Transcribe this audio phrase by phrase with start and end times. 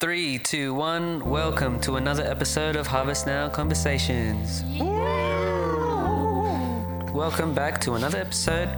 [0.00, 1.28] Three, two, one.
[1.28, 4.62] Welcome to another episode of Harvest Now Conversations.
[7.12, 8.68] Welcome back to another episode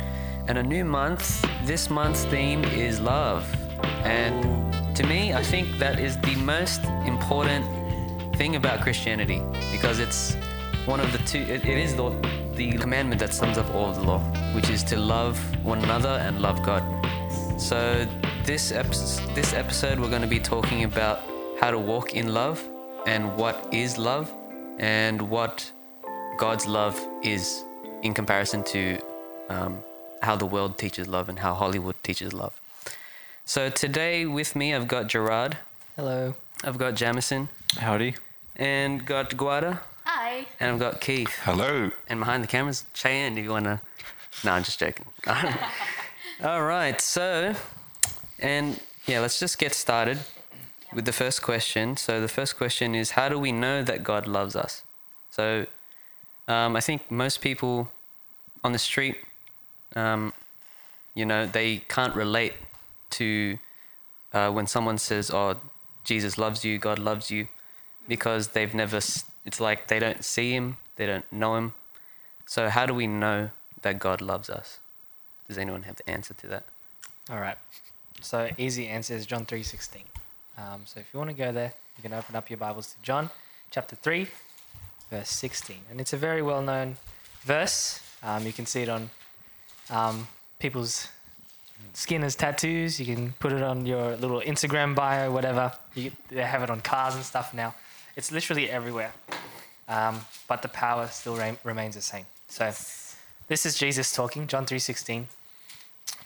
[0.48, 1.46] and a new month.
[1.66, 3.44] This month's theme is love.
[4.02, 7.66] And to me, I think that is the most important
[8.36, 10.36] thing about Christianity because it's
[10.86, 12.08] one of the two, it, it is the,
[12.54, 14.20] the commandment that sums up all of the law,
[14.54, 16.82] which is to love one another and love God.
[17.60, 18.08] So
[18.50, 21.20] this episode, this episode, we're going to be talking about
[21.60, 22.60] how to walk in love
[23.06, 24.34] and what is love
[24.80, 25.70] and what
[26.36, 27.62] God's love is
[28.02, 28.98] in comparison to
[29.50, 29.78] um,
[30.20, 32.60] how the world teaches love and how Hollywood teaches love.
[33.44, 35.56] So today with me, I've got Gerard,
[35.94, 36.34] Hello.
[36.64, 38.16] I've got Jamison, Howdy.
[38.56, 40.46] and got Guada, Hi.
[40.58, 41.38] and I've got Keith.
[41.44, 41.92] Hello.
[42.08, 43.80] And behind the cameras, Cheyenne, if you want to.
[44.44, 45.06] No, I'm just joking.
[46.42, 47.54] All right, so,
[48.40, 50.18] and yeah, let's just get started
[50.92, 51.96] with the first question.
[51.96, 54.82] So, the first question is How do we know that God loves us?
[55.30, 55.66] So,
[56.48, 57.90] um, I think most people
[58.64, 59.16] on the street,
[59.94, 60.32] um,
[61.14, 62.54] you know, they can't relate
[63.10, 63.58] to
[64.32, 65.56] uh, when someone says, Oh,
[66.04, 67.48] Jesus loves you, God loves you,
[68.08, 68.98] because they've never.
[69.46, 71.74] It's like they don't see Him, they don't know Him.
[72.46, 73.50] So, how do we know
[73.82, 74.80] that God loves us?
[75.48, 76.64] Does anyone have the answer to that?
[77.30, 77.56] All right.
[78.20, 80.04] So easy answer is John three sixteen.
[80.58, 83.02] Um, so if you want to go there, you can open up your Bibles to
[83.02, 83.30] John
[83.70, 84.28] chapter three,
[85.10, 86.96] verse sixteen, and it's a very well known
[87.42, 88.00] verse.
[88.22, 89.10] Um, you can see it on
[89.88, 91.08] um, people's
[91.94, 93.00] skin as tattoos.
[93.00, 95.72] You can put it on your little Instagram bio, whatever.
[95.94, 97.74] You, they have it on cars and stuff now.
[98.16, 99.12] It's literally everywhere.
[99.88, 102.26] Um, but the power still re- remains the same.
[102.48, 102.70] So
[103.48, 105.28] this is Jesus talking, John three sixteen.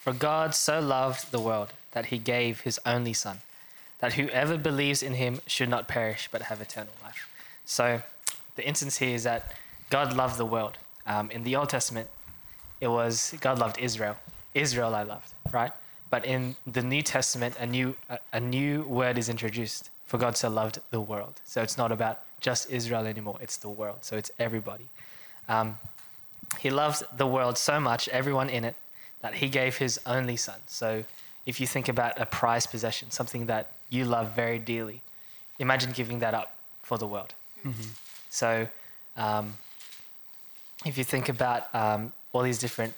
[0.01, 3.39] For God so loved the world that he gave his only Son,
[4.01, 7.29] that whoever believes in him should not perish but have eternal life.
[7.65, 8.03] So
[8.57, 9.53] the instance here is that
[9.91, 10.77] God loved the world.
[11.07, 12.09] Um, in the Old Testament,
[12.81, 14.17] it was God loved Israel.
[14.55, 15.73] Israel I loved, right?
[16.11, 19.91] But in the New Testament, a new, a, a new word is introduced.
[20.05, 21.41] For God so loved the world.
[21.45, 23.99] So it's not about just Israel anymore, it's the world.
[24.03, 24.89] So it's everybody.
[25.49, 25.79] Um,
[26.61, 28.77] he loved the world so much, everyone in it,
[29.23, 30.57] that he gave his only son.
[30.67, 31.05] So
[31.47, 35.03] if you think about a prized possession, something that you love very dearly,
[35.59, 37.35] imagine giving that up for the world.
[38.31, 38.69] So
[39.17, 39.57] um,
[40.85, 42.95] if you think about um, all these different,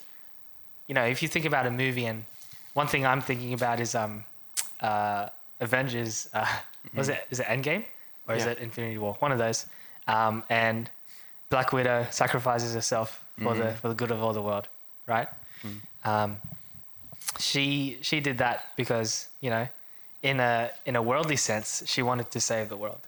[0.88, 2.24] you know, if you think about a movie, and
[2.74, 4.24] one thing I'm thinking about is um,
[4.80, 5.28] uh,
[5.60, 6.28] Avengers.
[6.32, 6.46] Uh,
[6.94, 7.84] Was it is it Endgame
[8.28, 9.16] or is it Infinity War?
[9.18, 9.66] One of those.
[10.06, 10.88] Um, and
[11.50, 14.68] Black Widow sacrifices herself for the for the good of all the world,
[15.06, 15.28] right?
[17.38, 19.68] She she did that because you know,
[20.22, 23.00] in a in a worldly sense, she wanted to save the world.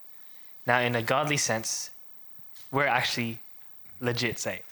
[0.66, 1.90] Now, in a godly sense,
[2.70, 3.40] we're actually
[4.00, 4.62] legit saved.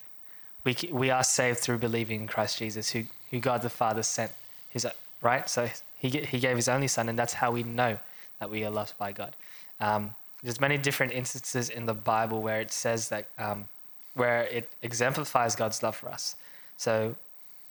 [0.64, 4.32] We we are saved through believing in Christ Jesus, who who God the Father sent
[4.68, 4.86] his
[5.22, 5.48] right.
[5.48, 5.68] So
[5.98, 7.98] he he gave his only Son, and that's how we know
[8.40, 9.34] that we are loved by God.
[9.80, 13.68] Um, there's many different instances in the Bible where it says that um,
[14.14, 16.36] where it exemplifies God's love for us.
[16.76, 17.14] So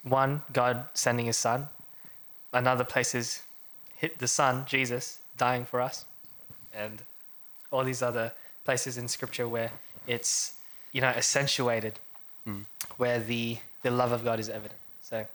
[0.03, 1.67] one, God sending his son.
[2.55, 3.43] Another place is
[3.97, 6.05] hit the son, Jesus, dying for us.
[6.73, 7.01] And
[7.69, 8.31] all these other
[8.63, 9.71] places in scripture where
[10.07, 10.53] it's,
[10.93, 11.99] you know, accentuated,
[12.97, 14.79] where the, the love of God is evident.
[15.01, 15.25] So,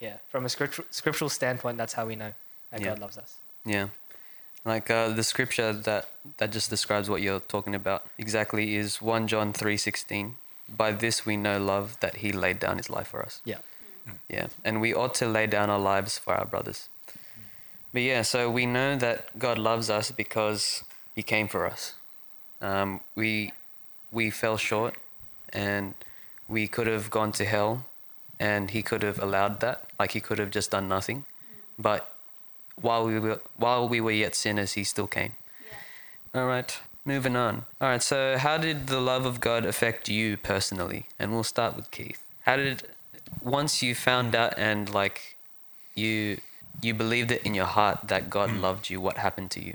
[0.00, 2.32] yeah, from a scriptural, scriptural standpoint, that's how we know
[2.70, 2.88] that Yeah.
[2.88, 3.36] God loves us.
[3.66, 3.88] Yeah.
[4.64, 6.08] Like uh, the scripture that,
[6.38, 10.34] that just describes what you're talking about exactly is 1 John 3.16.
[10.74, 13.42] By this we know love, that he laid down his life for us.
[13.44, 13.58] Yeah.
[14.28, 14.48] Yeah.
[14.64, 16.88] And we ought to lay down our lives for our brothers.
[17.92, 20.84] But yeah, so we know that God loves us because
[21.14, 21.94] he came for us.
[22.60, 23.52] Um, we,
[24.12, 24.94] we fell short
[25.52, 25.94] and
[26.48, 27.84] we could have gone to hell
[28.38, 29.84] and he could have allowed that.
[29.98, 31.24] Like he could have just done nothing.
[31.78, 32.10] But
[32.80, 35.32] while we were while we were yet sinners, he still came.
[36.34, 37.64] All right, moving on.
[37.80, 41.06] All right, so how did the love of God affect you personally?
[41.18, 42.22] And we'll start with Keith.
[42.42, 42.82] How did
[43.42, 45.36] once you found out and like
[45.94, 46.38] you
[46.82, 48.60] you believed it in your heart that God hmm.
[48.60, 49.74] loved you, what happened to you?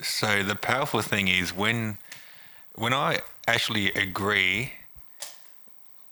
[0.00, 1.98] So the powerful thing is when
[2.74, 4.72] when I actually agree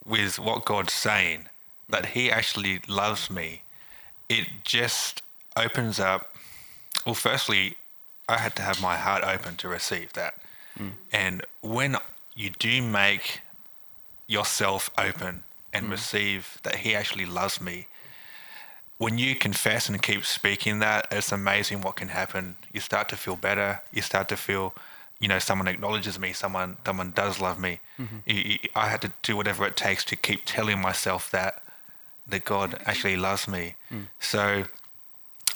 [0.04, 1.48] with what God's saying,
[1.88, 3.62] that He actually loves me,
[4.28, 5.22] it just
[5.56, 6.34] opens up.
[7.04, 7.76] Well, firstly,
[8.28, 10.34] I had to have my heart open to receive that.
[10.76, 10.88] Hmm.
[11.12, 11.96] And when
[12.34, 13.40] you do make
[14.26, 15.42] yourself open
[15.72, 15.90] and mm.
[15.90, 17.86] receive that He actually loves me,
[19.02, 23.16] when you confess and keep speaking that, it's amazing what can happen, you start to
[23.16, 23.80] feel better.
[23.92, 24.74] You start to feel,
[25.18, 26.32] you know, someone acknowledges me.
[26.32, 27.80] Someone someone does love me.
[27.98, 28.16] Mm-hmm.
[28.26, 31.64] You, you, I had to do whatever it takes to keep telling myself that
[32.28, 33.74] that God actually loves me.
[33.90, 34.06] Mm.
[34.20, 34.64] So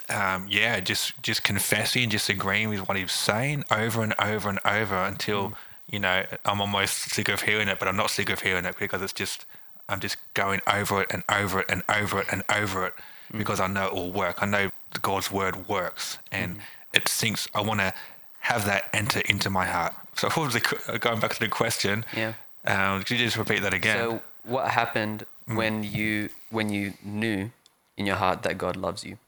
[0.08, 4.58] um, yeah, just just confessing, just agreeing with what he's saying over and over and
[4.64, 5.54] over until mm.
[5.88, 8.76] you know I'm almost sick of hearing it, but I'm not sick of hearing it
[8.76, 9.46] because it's just
[9.88, 12.94] I'm just going over it and over it and over it and over it
[13.32, 13.38] mm.
[13.38, 14.42] because I know it will work.
[14.42, 14.70] I know
[15.02, 16.60] God's word works and mm.
[16.92, 17.48] it sinks.
[17.54, 17.94] I want to
[18.40, 19.94] have that enter into my heart.
[20.16, 22.04] So what was the, going back to the question?
[22.16, 22.34] Yeah.
[22.66, 23.96] Um, could you just repeat that again?
[23.96, 25.56] So what happened mm.
[25.56, 27.50] when you when you knew
[27.96, 29.18] in your heart that God loves you?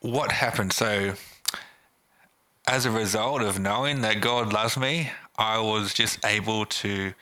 [0.00, 0.72] what happened?
[0.72, 1.14] So,
[2.66, 7.12] as a result of knowing that God loves me, I was just able to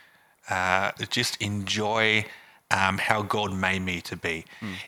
[0.51, 2.25] uh, just enjoy
[2.71, 4.45] um, how God made me to be,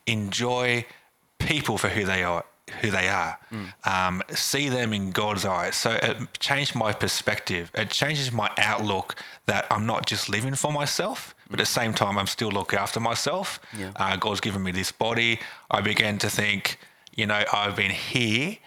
[0.06, 0.84] enjoy
[1.38, 2.44] people for who they are.
[2.82, 3.36] Who they are,
[3.82, 5.74] um, see them in God's eyes.
[5.74, 7.68] So it changed my perspective.
[7.74, 9.16] It changes my outlook
[9.46, 12.78] that I'm not just living for myself, but at the same time, I'm still looking
[12.78, 13.58] after myself.
[13.76, 13.90] Yeah.
[13.96, 15.40] Uh, God's given me this body.
[15.68, 16.78] I began to think,
[17.12, 18.58] you know, I've been here,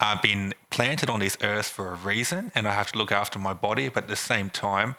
[0.00, 3.38] I've been planted on this earth for a reason, and I have to look after
[3.38, 3.90] my body.
[3.90, 4.96] But at the same time,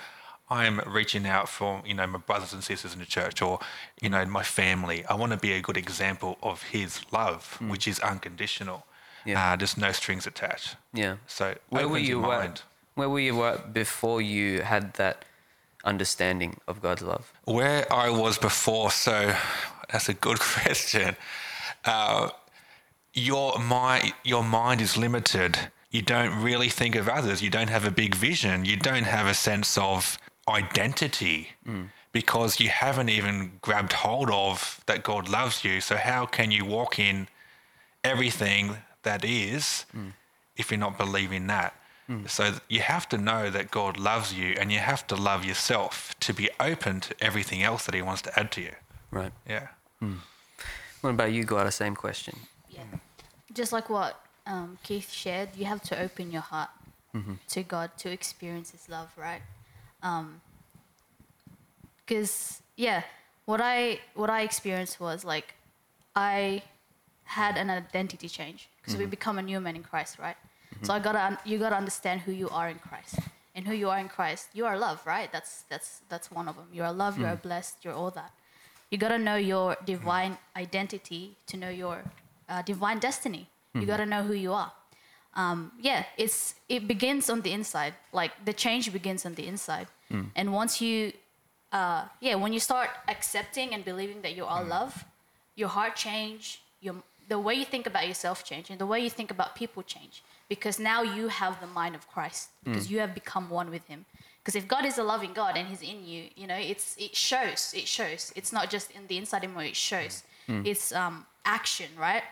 [0.49, 3.59] I'm reaching out for, you know, my brothers and sisters in the church or,
[4.01, 5.03] you know, my family.
[5.05, 8.85] I want to be a good example of His love, which is unconditional.
[9.25, 9.53] Yeah.
[9.53, 10.75] Uh, just no strings attached.
[10.93, 11.15] Yeah.
[11.27, 12.61] So Where were you your at- mind.
[12.95, 15.25] Where were you at before you had that
[15.83, 17.33] understanding of God's love?
[17.45, 19.33] Where I was before, so
[19.91, 21.15] that's a good question.
[21.85, 22.29] Uh,
[23.13, 25.57] your mind, your mind is limited.
[25.91, 27.41] You don't really think of others.
[27.41, 28.65] You don't have a big vision.
[28.65, 30.17] You don't have a sense of
[30.47, 31.83] identity hmm.
[32.11, 35.81] because you haven't even grabbed hold of that God loves you.
[35.81, 37.27] So how can you walk in
[38.03, 40.09] everything that is hmm.
[40.57, 41.73] if you're not believing that?
[42.07, 42.25] Hmm.
[42.27, 46.13] So you have to know that God loves you and you have to love yourself
[46.19, 48.71] to be open to everything else that He wants to add to you.
[49.11, 49.31] Right.
[49.47, 49.67] Yeah.
[51.03, 52.39] What about you, Got the same question.
[52.69, 52.83] Yeah.
[53.53, 56.69] Just like what um, Keith shared, you have to open your heart
[57.13, 57.33] mm-hmm.
[57.49, 59.41] to God to experience His love, right?
[60.03, 60.41] Um,
[62.05, 63.03] because yeah,
[63.45, 65.55] what I what I experienced was like
[66.15, 66.61] I
[67.23, 69.11] had an identity change because we mm-hmm.
[69.11, 70.35] become a new man in Christ, right?
[70.75, 70.85] Mm-hmm.
[70.85, 73.19] So I gotta you gotta understand who you are in Christ,
[73.55, 74.49] and who you are in Christ.
[74.53, 75.31] You are love, right?
[75.31, 76.67] That's that's that's one of them.
[76.71, 77.17] You are love.
[77.17, 77.41] You are mm.
[77.41, 77.83] blessed.
[77.83, 78.31] You're all that.
[78.89, 82.03] You gotta know your divine identity to know your
[82.49, 83.49] uh, divine destiny.
[83.73, 83.89] You mm-hmm.
[83.89, 84.71] gotta know who you are.
[85.35, 87.95] Um, yeah, it's it begins on the inside.
[88.11, 89.87] Like the change begins on the inside,
[90.35, 91.13] and once you,
[91.71, 95.05] uh, yeah, when you start accepting and believing that you are love,
[95.55, 96.95] your heart change, your
[97.29, 100.23] the way you think about yourself change, and the way you think about people change.
[100.49, 104.05] Because now you have the mind of Christ, because you have become one with Him.
[104.39, 107.15] Because if God is a loving God and He's in you, you know, it's it
[107.15, 107.73] shows.
[107.75, 108.33] It shows.
[108.35, 109.63] It's not just in the inside anymore.
[109.63, 110.23] It shows.
[110.65, 112.23] It's um, action, right?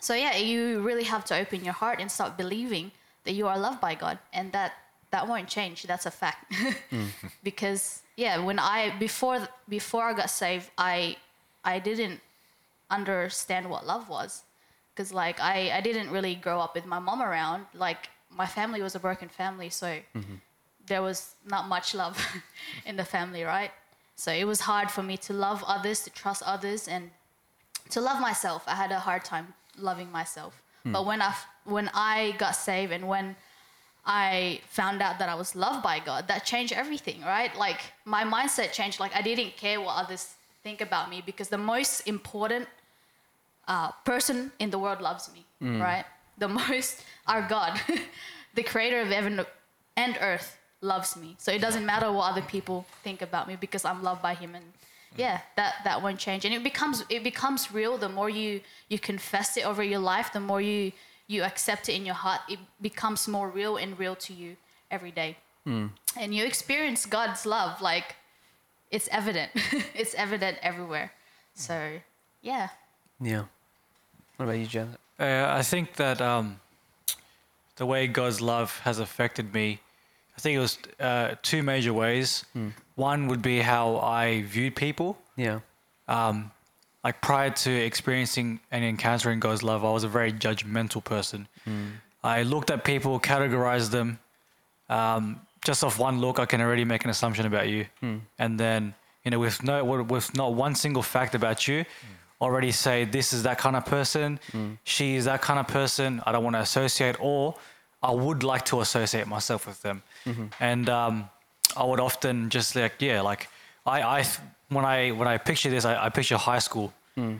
[0.00, 2.90] So yeah, you really have to open your heart and start believing
[3.24, 4.72] that you are loved by God, and that
[5.10, 5.82] that won't change.
[5.84, 6.52] That's a fact.
[6.90, 7.08] Mm.
[7.42, 11.16] because yeah, when I before before I got saved, I
[11.64, 12.20] I didn't
[12.90, 14.42] understand what love was,
[14.90, 17.66] because like I I didn't really grow up with my mom around.
[17.74, 20.36] Like my family was a broken family, so mm-hmm.
[20.86, 22.16] there was not much love
[22.86, 23.70] in the family, right?
[24.16, 27.10] So it was hard for me to love others, to trust others, and
[27.90, 28.64] to love myself.
[28.66, 30.62] I had a hard time loving myself.
[30.82, 30.92] Hmm.
[30.92, 33.36] But when I when I got saved and when
[34.08, 37.54] I found out that I was loved by God, that changed everything, right?
[37.54, 38.98] Like my mindset changed.
[38.98, 42.66] Like I didn't care what others think about me because the most important
[43.68, 45.44] uh, person in the world loves me,
[45.78, 46.06] right?
[46.38, 47.78] The most, our God,
[48.54, 49.44] the creator of heaven
[49.96, 51.34] and earth, loves me.
[51.38, 54.54] So it doesn't matter what other people think about me because I'm loved by Him,
[54.54, 54.64] and
[55.16, 56.44] yeah, that that won't change.
[56.44, 60.32] And it becomes it becomes real the more you you confess it over your life,
[60.32, 60.92] the more you
[61.28, 62.40] you accept it in your heart.
[62.48, 64.56] It becomes more real and real to you
[64.90, 65.36] every day,
[66.16, 68.16] and you experience God's love like
[68.90, 69.52] it's evident.
[69.94, 71.12] it's evident everywhere.
[71.54, 72.00] So
[72.42, 72.68] yeah.
[73.20, 73.44] Yeah.
[74.36, 74.98] What about you, Janet?
[75.20, 76.60] Uh, I think that um,
[77.76, 79.80] the way God's love has affected me,
[80.36, 82.44] I think it was uh, two major ways.
[82.94, 85.18] One would be how I viewed people.
[85.36, 85.60] Yeah.
[86.06, 86.52] Um,
[87.04, 91.48] like prior to experiencing and encountering God's love, I was a very judgmental person.
[91.64, 91.86] Hmm.
[92.22, 94.18] I looked at people, categorized them.
[94.88, 98.18] Um, just off one look, I can already make an assumption about you, hmm.
[98.38, 102.44] and then you know, with no with not one single fact about you, hmm.
[102.44, 104.40] already say this is that kind of person,
[104.84, 106.22] she is that kind of person.
[106.26, 107.54] I don't want to associate, or
[108.02, 110.02] I would like to associate myself with them.
[110.24, 110.46] Mm-hmm.
[110.60, 111.30] And um,
[111.76, 113.48] I would often just like yeah, like
[113.84, 114.26] I, I
[114.68, 116.92] when I when I picture this, I, I picture high school.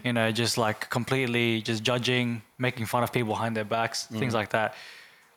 [0.05, 4.35] You know, just like completely just judging, making fun of people behind their backs, things
[4.35, 4.75] like that.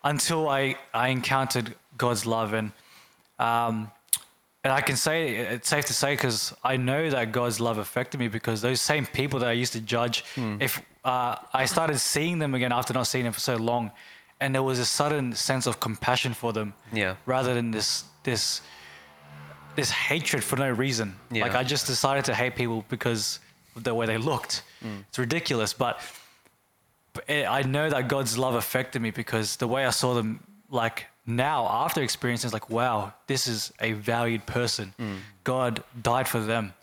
[0.03, 2.71] Until I I encountered God's love and
[3.37, 3.91] um,
[4.63, 8.19] and I can say it's safe to say because I know that God's love affected
[8.19, 10.23] me because those same people that I used to judge,
[10.59, 13.91] if uh, I started seeing them again after not seeing them for so long,
[14.39, 17.15] and there was a sudden sense of compassion for them, Yeah.
[17.27, 18.61] rather than this this
[19.75, 21.15] this hatred for no reason.
[21.31, 21.43] Yeah.
[21.43, 23.39] Like I just decided to hate people because
[23.75, 24.63] of the way they looked.
[24.83, 25.03] Mm.
[25.09, 26.01] It's ridiculous, but
[27.27, 30.41] it- eh, I know that God's love affected me because the way I saw them,
[30.69, 34.93] like now after experiencing, it's like, wow, this is a valued person.
[34.99, 35.17] Mm.
[35.43, 36.73] God died for them.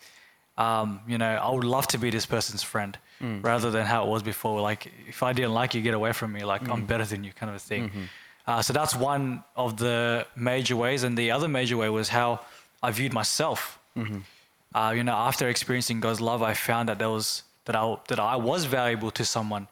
[0.57, 3.43] Um, you know, I would love to be this person's friend mm.
[3.45, 4.61] rather than how it was before.
[4.61, 6.45] Like, if I didn't like you, get away from me.
[6.45, 7.89] Like, I'm better than you, kind of a thing.
[7.89, 8.03] Mm-hmm.
[8.47, 11.05] Uh, so that's one of the major ways.
[11.05, 12.41] And the other major way was how
[12.83, 13.79] I viewed myself.
[14.75, 18.21] Uh, you know, after experiencing God's love, I found that there was that I that
[18.21, 19.67] I was valuable to someone.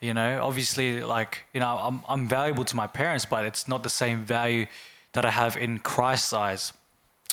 [0.00, 3.82] You know, obviously, like you know, I'm I'm valuable to my parents, but it's not
[3.82, 4.66] the same value
[5.12, 6.72] that I have in Christ's eyes.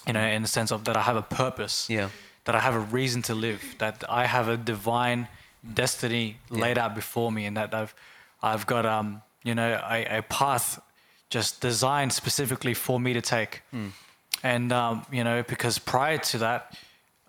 [0.07, 1.89] You know, in the sense of that I have a purpose.
[1.89, 2.09] Yeah.
[2.45, 3.61] That I have a reason to live.
[3.79, 5.27] That I have a divine
[5.73, 7.93] destiny laid out before me, and that I've
[8.41, 10.79] I've got um you know a, a path
[11.29, 13.61] just designed specifically for me to take.
[14.43, 16.77] And um, you know, because prior to that,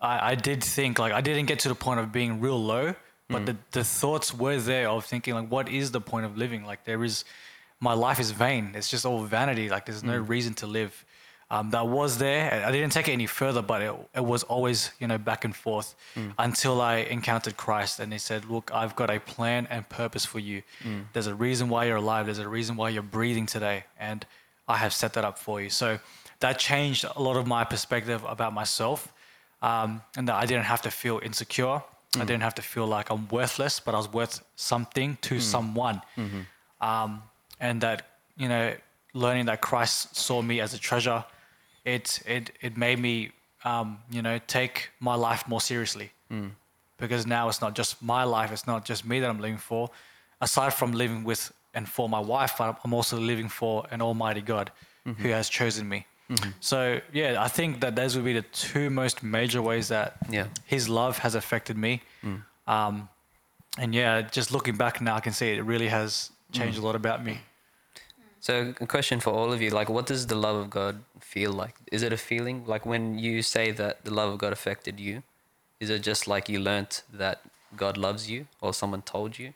[0.01, 2.93] I, I did think like I didn't get to the point of being real low,
[3.29, 6.65] but the, the thoughts were there of thinking like, what is the point of living?
[6.65, 7.23] Like there is,
[7.79, 8.73] my life is vain.
[8.75, 9.69] It's just all vanity.
[9.69, 11.05] Like there's no reason to live.
[11.49, 12.65] Um, that was there.
[12.65, 15.55] I didn't take it any further, but it, it was always you know back and
[15.55, 15.93] forth
[16.39, 20.39] until I encountered Christ, and He said, "Look, I've got a plan and purpose for
[20.39, 20.63] you.
[21.13, 22.25] There's a reason why you're alive.
[22.25, 24.25] There's a reason why you're breathing today, and
[24.67, 25.99] I have set that up for you." So
[26.39, 29.11] that changed a lot of my perspective about myself,
[29.61, 31.81] um, and that I didn't have to feel insecure.
[32.17, 36.01] I didn't have to feel like I'm worthless, but I was worth something to someone,
[36.81, 37.23] um,
[37.59, 38.73] and that you know,
[39.13, 41.23] learning that Christ saw me as a treasure,
[41.83, 43.31] it it it made me,
[43.63, 46.11] um, you know, take my life more seriously,
[46.97, 49.89] because now it's not just my life, it's not just me that I'm living for.
[50.41, 54.41] Aside from living with and for my wife, I'm I'm also living for an Almighty
[54.41, 54.71] God
[55.21, 56.05] who has chosen me.
[56.29, 56.49] Mm-hmm.
[56.59, 60.47] So yeah, I think that those would be the two most major ways that Yeah.
[60.65, 62.01] His love has affected me.
[62.23, 62.43] Mm.
[62.67, 63.09] Um,
[63.77, 66.83] and yeah, just looking back now, I can see it really has changed mm.
[66.83, 67.39] a lot about me.
[68.39, 71.51] So, a question for all of you: like, what does the love of God feel
[71.51, 71.75] like?
[71.91, 72.63] Is it a feeling?
[72.65, 75.23] Like when you say that the love of God affected you,
[75.79, 77.41] is it just like you learnt that
[77.75, 79.53] God loves you, or someone told you,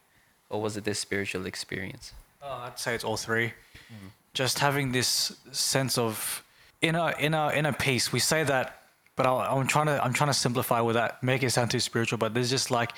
[0.50, 2.14] or was it this spiritual experience?
[2.42, 3.54] Oh, I'd say it's all three.
[3.92, 4.10] Mm.
[4.34, 6.44] Just having this sense of
[6.82, 8.12] inner inner inner peace.
[8.12, 8.82] We say that,
[9.16, 11.80] but I, I'm trying to I'm trying to simplify with that, make it sound too
[11.80, 12.18] spiritual.
[12.18, 12.92] But there's just like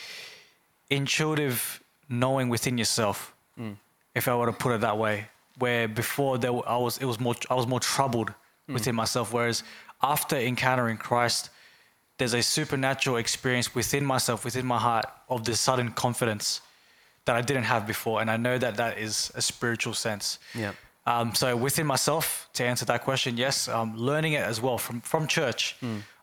[0.90, 3.76] intuitive knowing within yourself, mm.
[4.14, 5.28] if I were to put it that way.
[5.58, 8.30] Where before there I was it was more I was more troubled
[8.70, 8.74] mm.
[8.74, 9.64] within myself, whereas
[10.02, 11.50] after encountering Christ,
[12.18, 16.62] there's a supernatural experience within myself, within my heart, of this sudden confidence
[17.26, 20.40] that I didn't have before, and I know that that is a spiritual sense.
[20.56, 20.72] Yeah.
[21.06, 25.02] Um, so within myself, to answer that question, yes, um, learning it as well from
[25.02, 25.76] from church.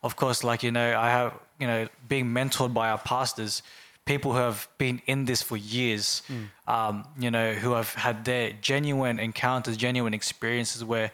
[0.03, 3.63] Of course, like you know, I have you know being mentored by our pastors,
[4.05, 6.23] people who have been in this for years.
[6.67, 11.11] Um, you know, who have had their genuine encounters, genuine experiences where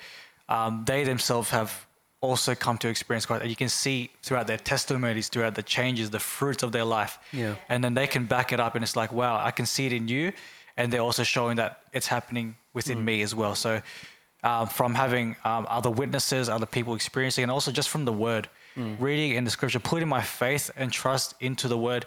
[0.48, 1.86] um, they themselves have
[2.20, 3.42] also come to experience Christ.
[3.42, 7.18] And you can see throughout their testimonies, throughout the changes, the fruits of their life.
[7.32, 7.54] Yeah.
[7.68, 9.92] And then they can back it up, and it's like, wow, I can see it
[9.92, 10.32] in you,
[10.76, 13.54] and they're also showing that it's happening within me as well.
[13.54, 13.80] So,
[14.42, 18.48] um, from having um, other witnesses, other people experiencing, and also just from the Word,
[18.98, 22.04] reading in the Scripture, putting my faith and trust into the Word,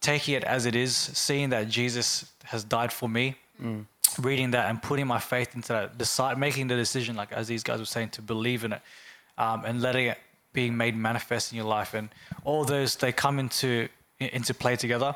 [0.00, 3.34] taking it as it is, seeing that Jesus has died for me,
[4.18, 7.62] reading that and putting my faith into that, decide, making the decision, like as these
[7.64, 8.80] guys were saying, to believe in it,
[9.36, 10.18] um, and letting it
[10.52, 12.08] being made manifest in your life, and
[12.44, 13.88] all those they come into
[14.20, 15.14] into play together,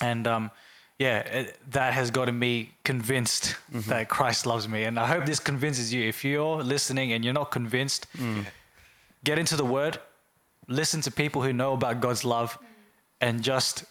[0.00, 0.50] and um,
[0.98, 3.88] yeah, it, that has gotten me convinced mm-hmm.
[3.90, 6.06] that Christ loves me, and I hope this convinces you.
[6.06, 8.44] If you're listening and you're not convinced, mm.
[9.24, 9.98] get into the Word,
[10.68, 12.58] listen to people who know about God's love,
[13.20, 13.84] and just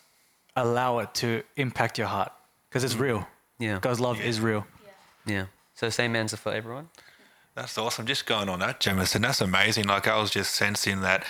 [0.56, 2.32] allow it to impact your heart
[2.70, 3.02] because it's mm.
[3.02, 3.28] real.
[3.60, 3.80] Yeah.
[3.82, 4.66] God's love is real.
[5.26, 5.46] Yeah.
[5.76, 6.90] So, same answer for everyone.
[7.56, 8.06] That's awesome.
[8.06, 9.86] Just going on that, Jamison, that's amazing.
[9.86, 11.26] Like I was just sensing that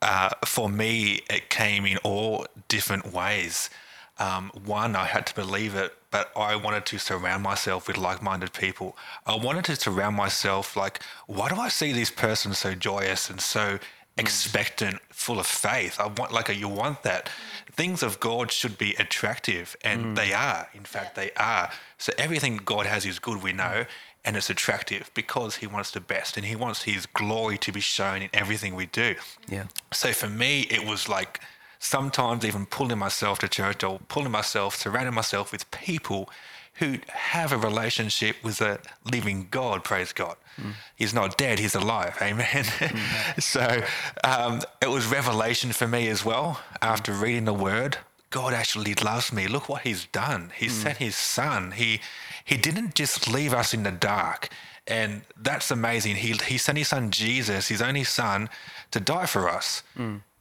[0.00, 3.70] uh, for me, it came in all different ways.
[4.18, 8.52] Um, one, I had to believe it, but I wanted to surround myself with like-minded
[8.52, 8.96] people.
[9.26, 13.40] I wanted to surround myself like, why do I see this person so joyous and
[13.40, 13.78] so
[14.16, 16.00] expectant, full of faith?
[16.00, 17.28] I want like a, you want that.
[17.70, 20.68] Things of God should be attractive, and they are.
[20.72, 21.70] In fact, they are.
[21.98, 23.42] So everything God has is good.
[23.42, 23.84] We know.
[24.24, 27.78] And it's attractive because he wants the best and he wants his glory to be
[27.78, 29.14] shown in everything we do.
[29.48, 29.66] Yeah.
[29.92, 31.38] So for me, it was like
[31.86, 36.28] sometimes even pulling myself to church or pulling myself, surrounding myself with people
[36.74, 38.78] who have a relationship with a
[39.10, 40.36] living God, praise God.
[40.60, 40.72] Mm.
[40.94, 42.64] He's not dead, he's alive, amen.
[42.64, 43.42] Mm.
[43.42, 43.82] so
[44.24, 47.22] um, it was revelation for me as well after mm.
[47.22, 47.98] reading the word.
[48.30, 49.46] God actually loves me.
[49.46, 50.52] Look what he's done.
[50.54, 51.70] He sent his son.
[51.70, 52.00] He
[52.44, 54.50] he didn't just leave us in the dark.
[54.86, 56.16] And that's amazing.
[56.16, 58.50] He he sent his son Jesus, his only son,
[58.90, 59.84] to die for us.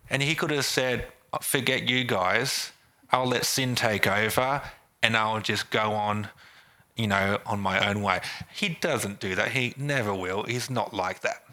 [0.10, 1.08] And he could have said,
[1.42, 2.72] Forget you guys.
[3.12, 4.62] I'll let sin take over
[5.02, 6.30] and I'll just go on,
[6.96, 8.22] you know, on my own way.
[8.54, 9.52] He doesn't do that.
[9.52, 10.44] He never will.
[10.44, 11.44] He's not like that.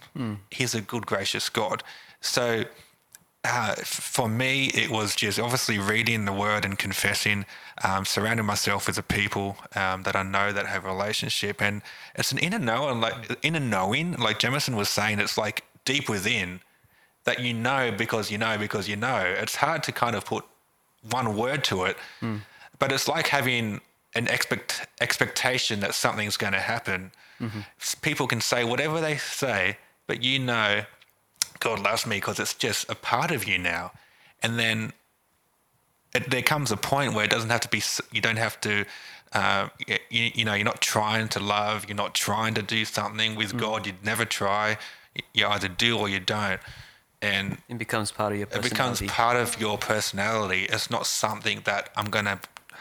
[0.51, 1.83] He's a good, gracious God.
[2.21, 2.65] So
[3.45, 7.45] uh, for me, it was just obviously reading the word and confessing,
[7.83, 11.83] um, surrounding myself with the people um, that I know that have a relationship, and
[12.15, 16.61] it's an inner knowing, like inner knowing, like Jamison was saying, it's like deep within
[17.25, 19.21] that you know because you know because you know.
[19.39, 20.45] It's hard to kind of put
[21.11, 22.39] one word to it, hmm.
[22.79, 23.81] but it's like having
[24.15, 27.13] an expect expectation that something's going to happen.
[27.41, 27.61] Mm-hmm.
[27.81, 30.85] S- People can say whatever they say, but you know
[31.63, 33.93] God loves me because it's just a part of you now.
[34.43, 34.93] And then
[36.13, 38.85] it, there comes a point where it doesn't have to be, you don't have to,
[39.33, 43.37] uh, you, you know, you're not trying to love, you're not trying to do something
[43.37, 43.59] with hmm.
[43.59, 44.77] God, you'd never try.
[45.33, 46.61] You either do or you don't.
[47.23, 48.67] And It becomes part of your personality.
[48.69, 49.15] it becomes personality.
[49.23, 50.63] part of your personality.
[50.65, 52.41] It's not something that I'm going to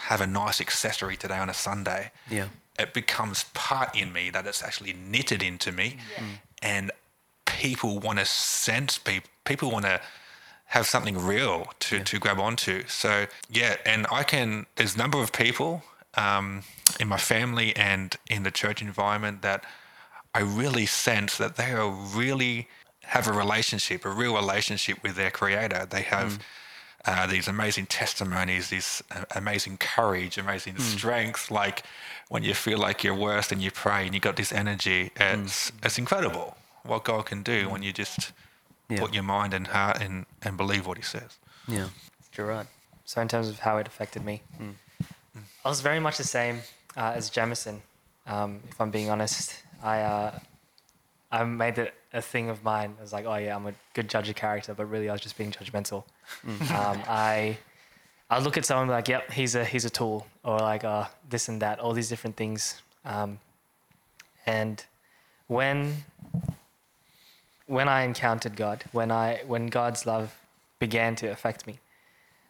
[0.10, 2.48] have a nice accessory today on a Sunday Yeah.
[2.80, 5.98] it becomes part in me that it's actually knitted into me
[6.64, 6.90] and
[7.46, 10.01] people want to sense people people want to
[10.68, 15.20] have something real to, to grab onto so yeah and i can there's a number
[15.22, 15.84] of people
[16.16, 16.64] um,
[17.00, 19.64] in my family and in the church environment that
[20.34, 22.68] i really sense that they are really
[23.05, 26.40] have a relationship a real relationship with their creator they have
[27.03, 31.50] uh, these amazing testimonies, this uh, amazing courage, amazing strength.
[31.50, 31.81] Like
[32.29, 35.72] when you feel like you're worst and you pray and you got this energy, it's
[35.81, 38.31] it's incredible what God can do when you just
[38.87, 39.00] Yeah.
[39.00, 41.40] put your mind and heart and, and believe what He says.
[41.68, 41.87] Yeah.
[42.37, 42.68] you're right.
[43.05, 44.44] So in terms of how it affected me,
[45.66, 46.61] I was very much the same
[46.96, 47.81] uh, as Jamison.
[48.27, 50.40] Um, if I'm being honest, I uh,
[51.31, 52.96] I made it a thing of mine.
[53.00, 55.22] I was like, oh yeah, I'm a good judge of character, but really I was
[55.22, 56.04] just being judgmental.
[56.48, 57.58] Um, I
[58.30, 61.50] I look at someone like, yep, he's a he's a tool, or like uh, this
[61.50, 62.82] and that, all these different things.
[63.06, 63.40] Um,
[64.46, 64.84] and
[65.48, 66.06] when
[67.68, 70.36] when I encountered God, when I when God's love
[70.80, 71.80] began to affect me,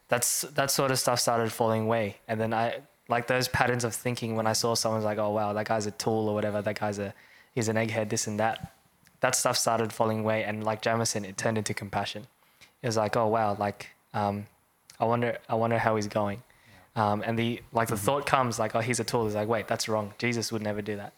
[0.07, 2.17] that's that sort of stuff started falling away.
[2.27, 5.53] And then I like those patterns of thinking when I saw someone's like, oh wow,
[5.53, 7.13] that guy's a tool or whatever, that guy's a
[7.53, 8.73] he's an egghead, this and that.
[9.21, 12.27] That stuff started falling away, and like Jamison, it turned into compassion.
[12.81, 14.47] It was like, oh wow, like um,
[14.99, 16.43] I wonder, I wonder how he's going.
[16.95, 19.25] Um, and the like the thought comes like, oh, he's a tool.
[19.25, 20.13] It's like, wait, that's wrong.
[20.17, 21.13] Jesus would never do that.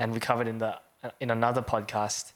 [0.00, 0.78] And we covered in the
[1.20, 2.32] in another podcast.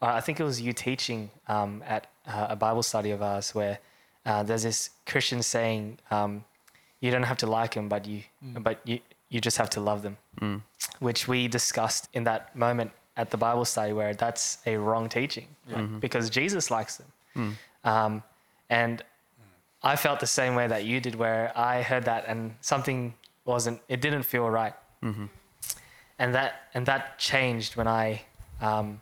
[0.00, 3.54] Uh, I think it was you teaching um, at uh, a Bible study of ours
[3.54, 3.78] where
[4.24, 6.44] uh, there's this Christian saying, um,
[7.00, 10.02] "You don't have to like them, but you but you you just have to love
[10.02, 10.16] them,"
[11.00, 15.48] which we discussed in that moment at the Bible study where that's a wrong teaching
[15.70, 18.22] like, because Jesus likes them, um,
[18.70, 19.02] and
[19.82, 23.80] I felt the same way that you did, where I heard that and something wasn't,
[23.88, 24.74] it didn't feel right,
[26.18, 28.22] and that and that changed when I,
[28.60, 29.00] um,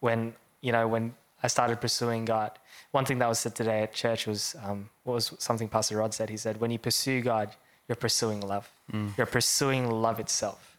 [0.00, 2.50] when you know when I started pursuing God.
[2.92, 6.14] One thing that was said today at church was um, what was something Pastor Rod
[6.14, 6.30] said.
[6.30, 7.50] He said, "When you pursue God,
[7.88, 8.70] you're pursuing love.
[9.16, 10.76] You're pursuing love itself.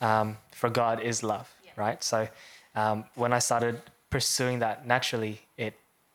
[0.00, 2.02] Um, for God is love, right?
[2.02, 2.28] So
[2.74, 5.74] um, when I started pursuing that naturally, it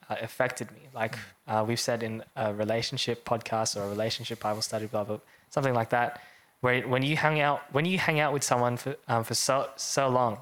[0.10, 0.82] uh, affected me.
[0.94, 1.18] Like
[1.48, 5.20] uh, we've said in a relationship podcast or a relationship Bible study, blah blah,
[5.50, 6.22] something like that.
[6.62, 9.70] Where when you hang out, when you hang out with someone for um, for so
[9.76, 10.40] so long,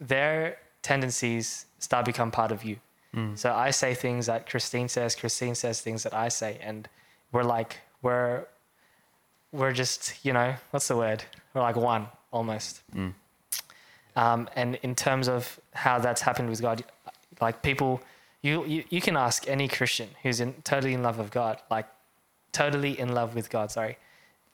[0.00, 2.76] their tendencies start become part of you.
[3.36, 6.88] So I say things that Christine says, Christine says things that I say, and
[7.32, 8.44] we're like we're
[9.50, 11.24] we're just you know what's the word?
[11.54, 12.82] We're like one almost.
[14.22, 16.78] Um, and in terms of how that's happened with God,
[17.44, 17.92] like people
[18.48, 21.88] You, you you can ask any Christian who's in totally in love with God, like
[22.52, 23.66] totally in love with God.
[23.76, 23.94] Sorry,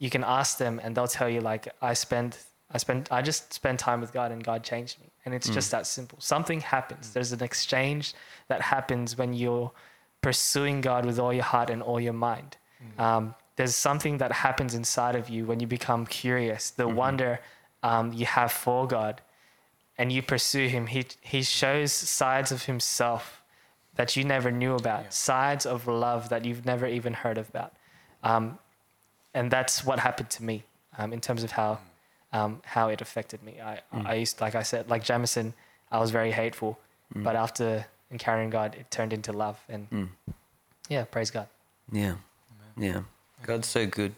[0.05, 2.31] you can ask them and they'll tell you like I spend
[2.75, 5.69] I spend I just spend time with God and God changed me, and it's just
[5.75, 6.19] that simple.
[6.35, 7.05] Something happens.
[7.15, 8.05] There's an exchange
[8.51, 9.71] that happens when you're
[10.21, 12.51] pursuing God with all your heart and all your mind.
[13.07, 16.63] Um, there's something that happens inside of you when you become curious.
[16.83, 17.33] The wonder
[17.91, 19.15] um, you have for God
[19.97, 23.43] and you pursue him, he he shows sides of himself
[23.97, 27.73] that you never knew about, sides of love that you've never even heard about,
[28.23, 28.59] um,
[29.33, 30.65] and that's what happened to me
[30.99, 31.79] um, in terms of how
[32.33, 33.61] um, how it affected me.
[33.61, 35.55] I I used like I said like Jamison,
[35.91, 36.79] I was very hateful,
[37.15, 40.09] but after encountering God, it turned into love, and
[40.89, 41.47] yeah, praise God.
[41.93, 42.17] Yeah,
[42.77, 43.03] yeah.
[43.43, 44.15] God's so good.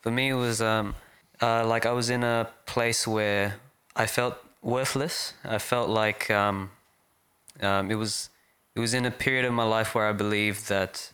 [0.00, 0.94] For me, it was um,
[1.42, 3.56] uh, like I was in a place where
[3.96, 5.34] I felt worthless.
[5.44, 6.70] I felt like um,
[7.60, 8.30] um, it was
[8.74, 11.12] it was in a period of my life where I believed that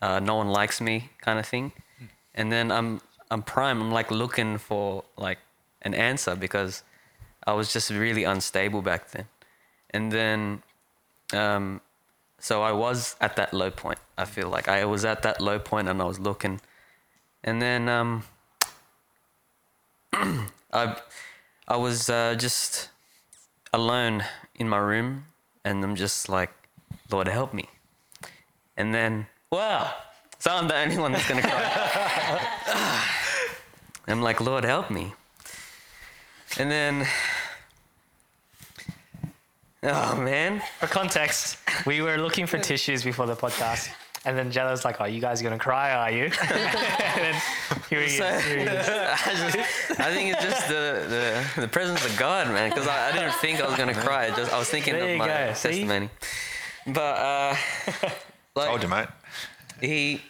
[0.00, 1.72] uh, no one likes me, kind of thing.
[2.34, 3.82] And then I'm I'm prime.
[3.82, 5.38] I'm like looking for like
[5.82, 6.82] an answer because
[7.46, 9.26] I was just really unstable back then.
[9.90, 10.62] And then
[11.34, 11.80] um,
[12.38, 13.98] so I was at that low point.
[14.16, 16.60] I feel like I was at that low point and I was looking,
[17.44, 18.24] and then um,
[20.12, 20.96] I
[21.68, 22.90] I was uh, just
[23.72, 25.26] alone in my room,
[25.64, 26.50] and I'm just like,
[27.10, 27.68] Lord help me,
[28.76, 29.92] and then wow,
[30.38, 32.40] so I'm the only one that's gonna cry.
[34.08, 35.14] I'm like, Lord help me,
[36.58, 37.06] and then.
[39.84, 40.62] Oh man.
[40.78, 43.90] For context, we were looking for tissues before the podcast.
[44.24, 46.30] And then Jello's like, "Oh, you guys are gonna cry, are you?"
[47.90, 48.18] here he is.
[48.18, 48.88] So- Here he is.
[48.88, 52.70] I, just, I think it's just the, the, the presence of God, man.
[52.70, 54.30] Because I, I didn't think I was gonna cry.
[54.30, 55.68] Just I was thinking There of you my go, see?
[55.70, 56.08] testimony.
[56.86, 57.56] But uh,
[58.54, 59.08] like Told you, mate.
[59.80, 60.20] he,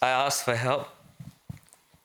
[0.00, 0.88] I asked for help,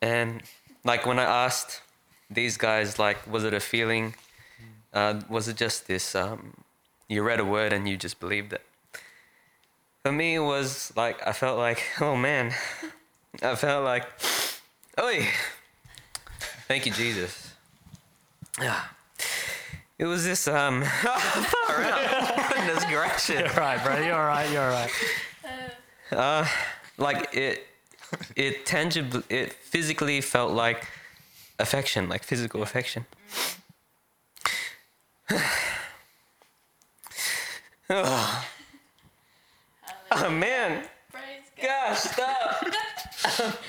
[0.01, 0.43] and
[0.83, 1.81] like when I asked
[2.29, 4.15] these guys, like, was it a feeling?
[4.93, 6.13] Uh, was it just this?
[6.15, 6.53] Um,
[7.07, 8.61] you read a word and you just believed it.
[10.07, 12.53] For me, it was like I felt like, oh man,
[13.43, 14.05] I felt like,
[14.97, 15.27] oi,
[16.69, 17.53] thank you, Jesus.
[18.61, 18.93] Ah.
[19.99, 22.53] It was this um, far out.
[22.53, 23.29] Goodness gracious.
[23.29, 23.99] You're right, bro.
[23.99, 24.49] You're all right.
[24.51, 24.91] You're all right.
[26.11, 26.47] Uh,
[26.99, 27.65] like it,
[28.35, 30.87] it tangibly, it physically felt like
[31.57, 33.07] affection, like physical affection.
[37.89, 38.45] oh.
[40.11, 42.63] Oh, man, Praise gosh, stop!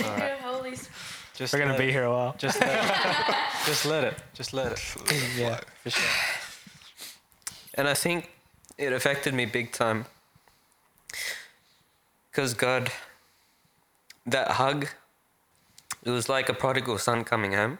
[0.00, 0.32] God.
[0.42, 0.92] Holy Spirit.
[1.34, 2.34] Just We're gonna be it- here a while.
[2.38, 3.34] Just let it.
[3.66, 4.14] just let it.
[4.34, 4.96] Just let it.
[5.36, 6.10] Yeah, for sure.
[7.74, 8.30] And I think
[8.78, 10.06] it affected me big time.
[12.30, 12.90] Because God,
[14.24, 14.88] that hug,
[16.02, 17.78] it was like a prodigal son coming home.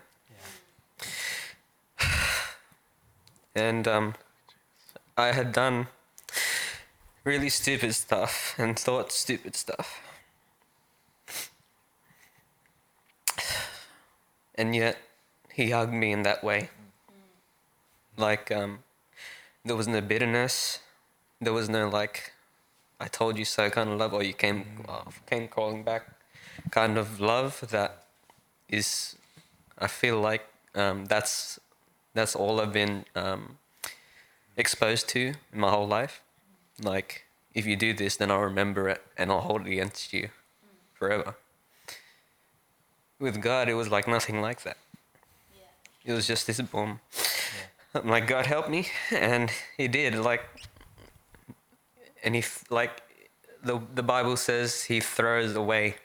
[2.00, 2.06] Yeah.
[3.54, 4.14] And um,
[5.16, 5.86] I had done
[7.26, 10.00] really stupid stuff and thought stupid stuff.
[14.54, 14.96] And yet,
[15.52, 16.70] he hugged me in that way.
[18.16, 18.78] Like, um,
[19.64, 20.78] there was no bitterness.
[21.40, 22.32] There was no like,
[23.00, 26.06] I told you so kind of love, or you came uh, came crawling back,
[26.70, 28.04] kind of love that
[28.70, 29.16] is,
[29.78, 31.60] I feel like um, that's
[32.14, 33.58] that's all I've been um,
[34.56, 36.22] exposed to in my whole life.
[36.82, 40.28] Like, if you do this, then I'll remember it and I'll hold it against you
[40.94, 41.34] forever.
[43.18, 44.76] With God, it was like nothing like that.
[46.04, 47.00] It was just this boom.
[47.94, 50.14] I'm like, God help me, and He did.
[50.14, 50.44] Like,
[52.22, 53.02] and He like,
[53.64, 55.96] the the Bible says He throws away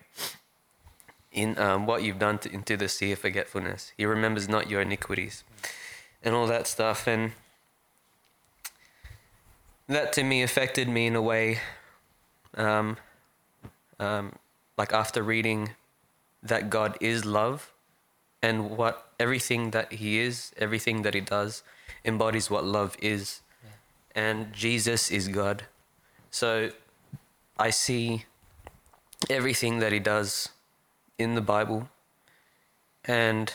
[1.32, 3.92] in um, what you've done to, into the sea of forgetfulness.
[3.96, 5.44] He remembers not your iniquities,
[6.24, 7.08] and all that stuff.
[7.08, 7.34] And
[9.94, 11.60] that to me affected me in a way,
[12.56, 12.98] um,
[14.00, 14.34] um,
[14.78, 15.72] like after reading
[16.44, 17.72] that God is love
[18.42, 21.64] and what everything that he is, everything that he does,
[22.04, 23.42] embodies what love is.
[24.14, 25.64] And Jesus is God.
[26.32, 26.72] So
[27.58, 28.26] I see
[29.30, 30.50] everything that he does
[31.18, 31.90] in the Bible.
[33.06, 33.54] And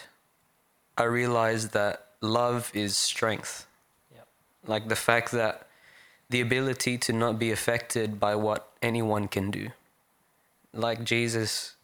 [0.97, 3.67] I realize that love is strength.
[4.15, 4.27] Yep.
[4.67, 5.66] Like the fact that
[6.29, 9.69] the ability to not be affected by what anyone can do.
[10.73, 11.77] Like Jesus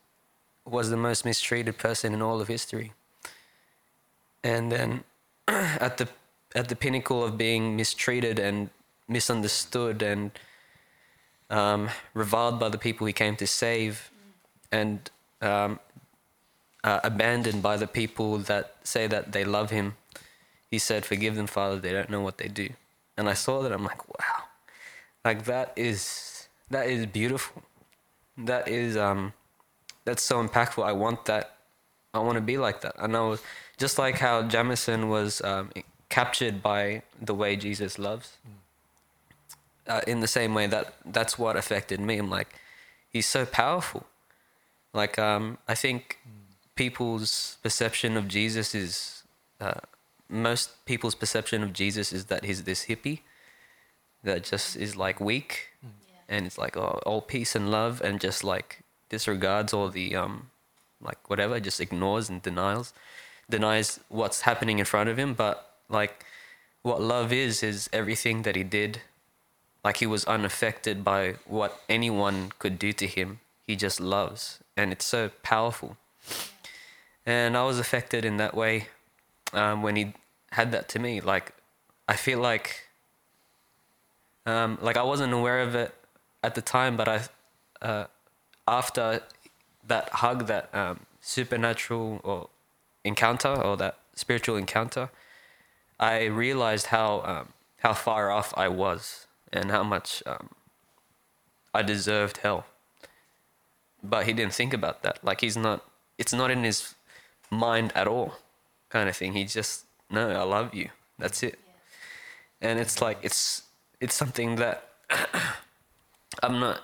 [0.64, 2.92] was the most mistreated person in all of history.
[4.42, 5.04] And then
[5.48, 6.08] at the
[6.54, 8.68] at the pinnacle of being mistreated and
[9.08, 10.30] misunderstood and
[11.50, 14.10] um, reviled by the people he came to save,
[14.70, 15.10] and
[15.42, 15.78] um,
[16.82, 19.96] uh, abandoned by the people that say that they love him.
[20.70, 22.70] He said, "Forgive them, Father; they don't know what they do."
[23.16, 23.72] And I saw that.
[23.72, 24.44] I'm like, wow,
[25.24, 27.62] like that is that is beautiful.
[28.36, 29.32] That is um,
[30.04, 30.84] that's so impactful.
[30.84, 31.56] I want that.
[32.14, 32.94] I want to be like that.
[32.98, 33.38] I know,
[33.78, 35.70] just like how Jamison was um,
[36.08, 38.36] captured by the way Jesus loves.
[39.86, 42.16] Uh, in the same way that that's what affected me.
[42.16, 42.54] I'm like,
[43.10, 44.06] he's so powerful.
[44.94, 46.18] Like um, I think
[46.74, 49.22] people's perception of Jesus is
[49.60, 49.80] uh,
[50.28, 53.20] most people's perception of Jesus is that he's this hippie
[54.22, 55.68] that just is like weak
[56.28, 60.50] and it's like oh, all peace and love and just like disregards all the um
[61.00, 62.92] like whatever just ignores and denies
[63.50, 65.34] denies what's happening in front of him.
[65.34, 66.24] But like
[66.82, 69.02] what love is is everything that he did.
[69.84, 73.40] Like he was unaffected by what anyone could do to him.
[73.66, 75.96] He just loves and it's so powerful.
[77.24, 78.88] And i was affected in that way
[79.52, 80.14] um, when he
[80.52, 81.54] had that to me like
[82.08, 82.88] i feel like
[84.46, 85.94] um, like i wasn't aware of it
[86.42, 87.20] at the time but i
[87.80, 88.06] uh,
[88.66, 89.20] after
[89.86, 92.48] that hug that um, supernatural or
[93.04, 95.10] encounter or that spiritual encounter
[95.98, 100.48] i realized how um, how far off i was and how much um,
[101.74, 102.66] i deserved hell.
[104.02, 105.22] But he didn't think about that.
[105.22, 105.84] Like he's not
[106.18, 106.94] it's not in his
[107.50, 108.34] mind at all
[108.92, 109.32] kind of thing.
[109.32, 110.88] He just no i love you.
[111.18, 111.58] That's it.
[112.60, 113.62] And it's like it's
[114.00, 114.76] it's something that
[116.42, 116.80] i'm not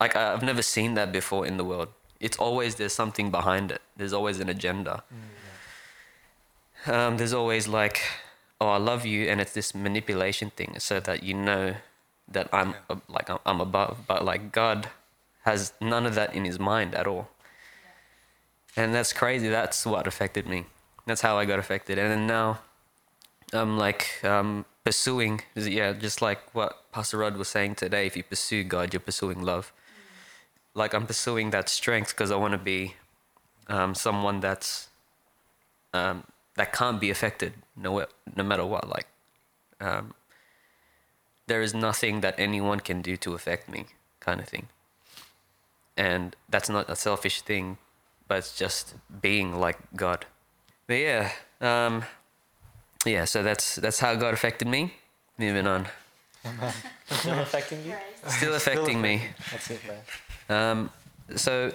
[0.00, 1.88] like i've never seen that before in the world.
[2.26, 3.82] It's always there's something behind it.
[3.96, 5.02] There's always an agenda.
[6.86, 7.98] Um, there's always like
[8.60, 11.74] oh i love you and it's this manipulation thing so that you know
[12.34, 13.94] that i'm uh, like I'm- i'm above.
[14.10, 14.88] But like god
[15.48, 17.24] has none of that in his mind at all.
[18.76, 19.48] And that's crazy.
[19.48, 20.64] That's what affected me
[21.06, 21.98] that's how i got affected.
[21.98, 22.60] And then now
[23.52, 28.22] i'm like um, pursuing yeah just like what pastor rod was saying today if you
[28.22, 29.72] pursue god you're pursuing love.
[30.74, 32.94] Like i'm pursuing that strength because i want to be
[33.68, 34.88] um, someone that's
[35.92, 36.24] um,
[36.56, 39.06] that can't be affected no no matter what like
[39.80, 40.14] um,
[41.46, 43.86] there is nothing that anyone can do to affect me
[44.20, 44.68] kind of thing.
[45.96, 47.78] And that's not a selfish thing
[48.32, 50.24] but it's just being like god
[50.86, 52.04] but yeah um,
[53.04, 54.94] yeah so that's that's how god affected me
[55.38, 55.86] moving on
[57.10, 57.94] Still affecting you?
[58.26, 60.00] still affecting me That's it, man.
[60.70, 60.90] um,
[61.36, 61.72] so,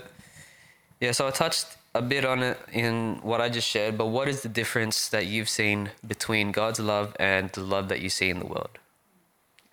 [1.00, 4.28] yeah, so I touched a bit on it in what I just shared, but what
[4.28, 8.30] is the difference that you've seen between God's love and the love that you see
[8.30, 8.78] in the world?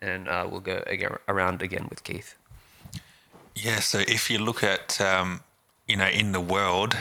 [0.01, 2.35] And uh, we'll go again, around again with Keith.
[3.55, 5.41] Yeah, so if you look at, um,
[5.87, 6.95] you know, in the world,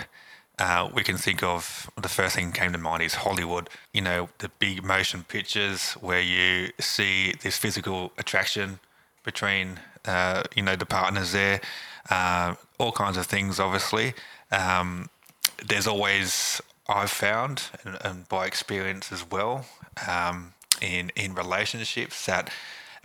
[0.59, 3.69] uh, we can think of the first thing that came to mind is Hollywood.
[3.93, 8.79] You know, the big motion pictures where you see this physical attraction
[9.25, 11.61] between, uh, you know, the partners there,
[12.11, 14.15] uh, all kinds of things, obviously.
[14.53, 15.09] Um,
[15.67, 19.67] there's always, I've found, and, and by experience as well,
[20.07, 22.51] um, in, in relationships, that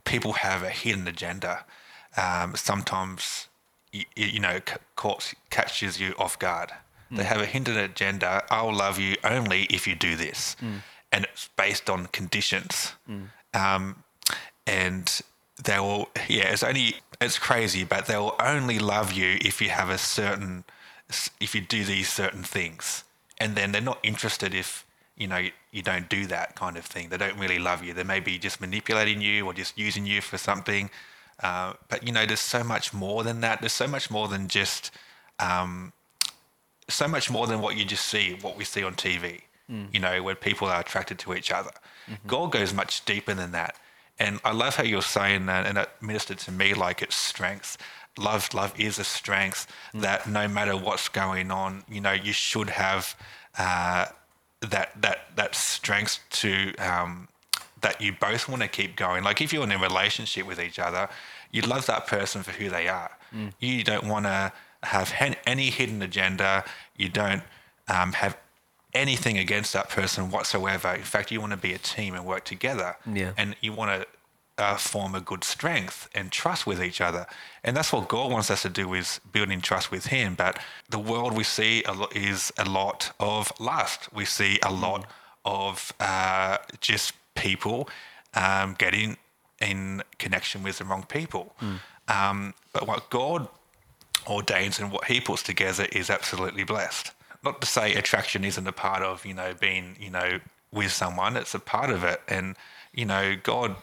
[0.04, 1.66] people have a hidden agenda.
[2.16, 3.48] Um, sometimes,
[3.92, 6.72] you, you know, c- catches you off guard.
[7.12, 8.43] They have a hidden agenda.
[8.52, 10.56] I'll love you only if you do this,
[11.12, 12.93] and it's based on conditions.
[13.54, 14.04] Um,
[14.67, 15.22] and
[15.63, 19.69] they will, yeah, it's only it's crazy, but they will only love you if you
[19.69, 20.63] have a certain,
[21.39, 23.04] if you do these certain things,
[23.39, 24.86] and then they're not interested if
[25.17, 27.10] you know you don't do that kind of thing.
[27.10, 27.93] They don't really love you.
[27.93, 30.89] They may be just manipulating you or just using you for something.
[31.41, 33.62] Uh, but you know, there's so much more than that.
[33.62, 34.91] There's so much more than just
[35.39, 35.93] um,
[36.89, 39.41] so much more than what you just see, what we see on TV.
[39.93, 41.69] You know, where people are attracted to each other.
[42.25, 43.75] God goes much deeper than that.
[44.17, 47.78] And I love how you're saying that, and it ministered to me like it's strength.
[48.17, 52.71] Love, love is a strength that no matter what's going on, you know, you should
[52.71, 53.15] have
[53.60, 54.08] uh,
[54.62, 57.28] that that that strength to um,
[57.82, 59.23] that you both want to keep going.
[59.23, 61.08] Like if you're in a relationship with each other,
[61.52, 63.12] you love that person for who they are.
[63.60, 64.52] You don't want to
[64.84, 66.63] have hen- any hidden agenda.
[66.96, 67.44] You don't
[67.88, 68.38] um, have
[68.94, 70.94] anything against that person whatsoever.
[70.94, 72.98] In fact, you want to be a team and work together.
[73.12, 73.34] Yeah.
[73.38, 74.08] And you want to
[74.58, 77.26] uh, form a good strength and trust with each other.
[77.63, 80.36] And that's what God wants us to do is building trust with Him.
[80.36, 84.12] But the world we see a lot is a lot of lust.
[84.13, 85.06] We see a lot
[85.46, 87.89] of uh, just people
[88.34, 89.18] um, getting
[89.62, 91.56] in connection with the wrong people.
[92.08, 93.48] Um, but what God
[94.30, 97.12] ordains and what He puts together is absolutely blessed.
[97.44, 100.39] Not to say attraction isn't a part of you know being you know
[100.72, 102.56] with someone; it's a part of it, and
[102.94, 103.76] you know God.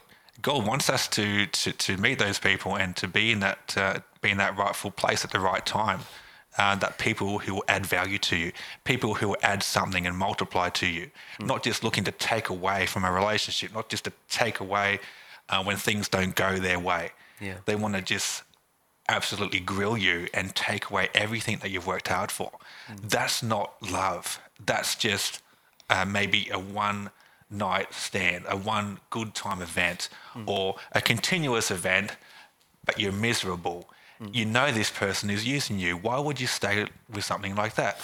[0.42, 4.00] God wants us to, to, to meet those people and to be in that uh,
[4.20, 6.00] be in that rightful place at the right time.
[6.58, 8.50] Uh, that people who will add value to you,
[8.84, 12.86] people who will add something and multiply to you, not just looking to take away
[12.86, 14.98] from a relationship, not just to take away
[15.48, 17.10] uh, when things don't go their way.
[17.40, 17.56] Yeah.
[17.66, 18.42] They want to just
[19.08, 22.50] absolutely grill you and take away everything that you've worked hard for.
[22.88, 23.10] Mm.
[23.10, 24.40] That's not love.
[24.64, 25.42] That's just
[25.88, 27.10] uh, maybe a one
[27.50, 30.44] night stand, a one good time event, mm.
[30.46, 32.16] or a continuous event,
[32.84, 33.88] but you're miserable.
[34.20, 34.34] Mm.
[34.34, 35.96] You know this person is using you.
[35.96, 38.00] Why would you stay with something like that?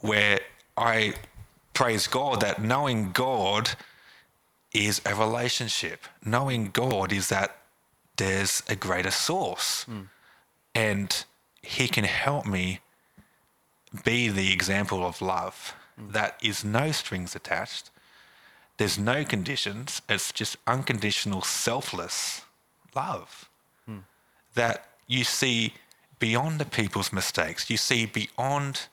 [0.00, 0.40] Where
[0.76, 1.14] I
[1.74, 3.70] praise God that knowing God
[4.72, 6.04] is a relationship.
[6.24, 7.56] Knowing God is that
[8.16, 9.86] there's a greater source.
[10.74, 11.24] And
[11.62, 12.80] He can help me
[14.04, 16.12] be the example of love mm.
[16.12, 17.90] that is no strings attached.
[18.76, 20.00] There's no conditions.
[20.08, 22.42] It's just unconditional, selfless
[22.94, 23.50] love
[23.84, 23.98] hmm.
[24.54, 25.74] that you see
[26.18, 27.68] beyond the people's mistakes.
[27.68, 28.86] You see beyond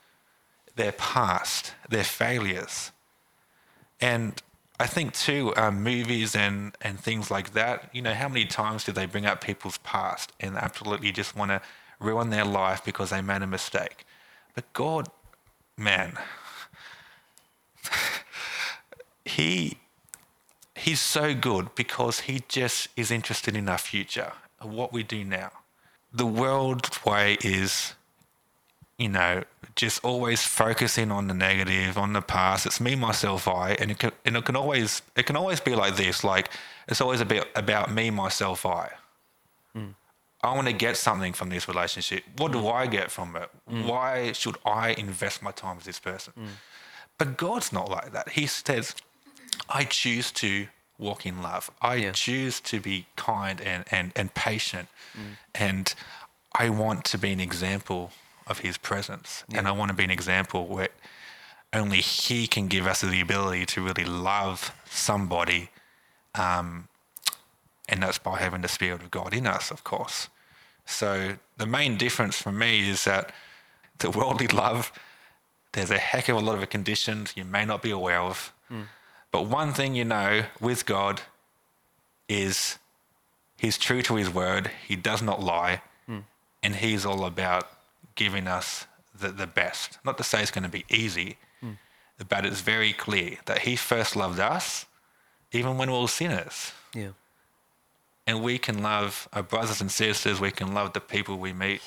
[0.76, 2.92] their past, their failures.
[4.02, 4.42] And
[4.80, 8.84] I think too, um, movies and, and things like that, you know, how many times
[8.84, 11.62] do they bring up people's past and absolutely just want to
[12.00, 14.06] ruin their life because they made a mistake?
[14.54, 15.08] But God,
[15.78, 16.18] man,
[19.26, 19.78] he
[20.76, 25.52] he's so good because he just is interested in our future, what we do now.
[26.14, 27.94] The world way is,
[28.98, 29.44] you know,
[29.76, 32.66] just always focusing on the negative, on the past.
[32.66, 35.76] It's me, myself, I, and it can, and it can always it can always be
[35.76, 36.24] like this.
[36.24, 36.50] Like
[36.88, 38.92] it's always a bit about me, myself, I.
[39.74, 39.90] Hmm.
[40.44, 42.24] I want to get something from this relationship.
[42.38, 42.68] What do hmm.
[42.68, 43.50] I get from it?
[43.70, 43.88] Hmm.
[43.88, 46.34] Why should I invest my time with this person?
[47.18, 48.30] But God's not like that.
[48.30, 48.96] He says,
[49.70, 50.68] I choose to
[51.00, 51.70] walk in love.
[51.82, 52.12] I Yeah.
[52.12, 54.88] choose to be kind and, and, and patient.
[55.56, 55.94] And
[56.54, 58.12] I want to be an example
[58.50, 59.44] of his presence.
[59.54, 60.90] And I want to be an example where
[61.74, 65.70] only he can give us the ability to really love somebody.
[66.36, 66.88] Um,
[67.90, 70.30] and that's by having the Spirit of God in us, of course.
[70.86, 73.32] So the main difference for me is that
[74.00, 74.92] the worldly love,
[75.74, 78.54] there's a heck of a lot of conditions you may not be aware of.
[79.32, 81.22] But one thing you know with God
[82.30, 82.80] is
[83.58, 85.82] He's true to His word, He does not lie,
[86.64, 87.70] and He's all about
[88.18, 88.86] giving us
[89.18, 90.00] the, the best.
[90.04, 91.38] Not to say it's going to be easy,
[92.28, 94.86] but it's very clear that He first loved us
[95.52, 96.74] even when we were sinners.
[96.94, 97.12] Yeah.
[98.26, 101.82] And we can love our brothers and sisters, we can love the people we meet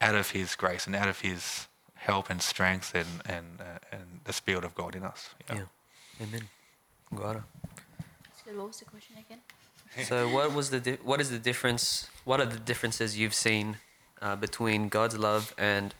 [0.00, 4.20] out of His grace and out of His help and strength and, and, uh, and
[4.24, 5.30] the Spirit of God in us.
[5.52, 5.64] Yeah.
[6.22, 6.48] Amen.
[7.14, 7.44] Guara.
[8.24, 8.56] That's good.
[8.56, 9.40] What was the question again?
[10.06, 12.08] So what was the di- what is the difference?
[12.24, 13.78] What are the differences you've seen
[14.20, 15.94] uh, between God's love and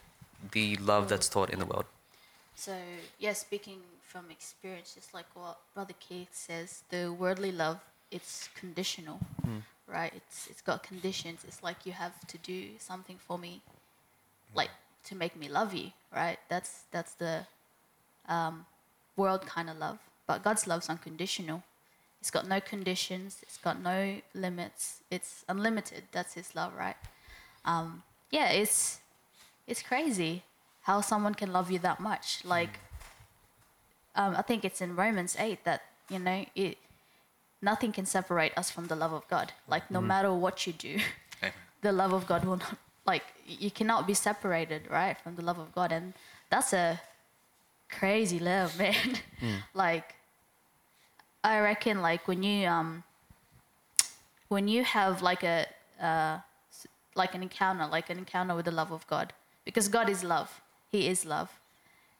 [0.52, 1.86] the love that's taught in the world?
[2.54, 2.76] So,
[3.18, 7.78] yeah, speaking from experience, just like what Brother Keith says, the worldly love,
[8.10, 9.20] it's conditional,
[9.86, 10.12] right?
[10.14, 11.44] It's it's got conditions.
[11.46, 13.60] It's like you have to do something for me,
[14.54, 14.70] like
[15.04, 16.38] to make me love you, right?
[16.48, 17.46] That's that's the
[18.28, 18.66] um,
[19.16, 19.98] world kind of love.
[20.26, 21.62] But God's love's unconditional.
[22.20, 23.38] It's got no conditions.
[23.42, 25.02] It's got no limits.
[25.10, 26.04] It's unlimited.
[26.12, 26.96] That's His love, right?
[27.64, 29.00] Um, yeah, it's
[29.66, 30.42] it's crazy
[30.82, 32.42] how someone can love you that much.
[32.44, 32.80] Like,
[34.16, 36.78] um, I think it's in Romans 8 that, you know, it,
[37.60, 39.52] nothing can separate us from the love of God.
[39.68, 40.98] Like, no matter what you do,
[41.42, 41.52] Amen.
[41.82, 45.58] the love of God will not, like, you cannot be separated, right, from the love
[45.58, 45.92] of God.
[45.92, 46.14] And
[46.50, 47.00] that's a
[47.90, 49.18] crazy love, man.
[49.74, 50.14] like,
[51.44, 53.04] I reckon, like, when you, um,
[54.48, 55.66] when you have like a,
[56.00, 56.38] uh,
[57.18, 59.32] like an encounter, like an encounter with the love of God,
[59.64, 60.60] because God is love.
[60.90, 61.50] He is love,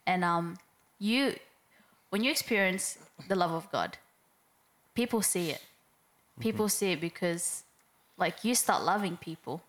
[0.07, 0.59] and um,
[0.99, 1.35] you,
[2.11, 2.99] when you experience
[3.29, 3.97] the love of God,
[4.95, 5.63] people see it.
[6.41, 7.65] People see it because,
[8.17, 9.63] like, you start loving people.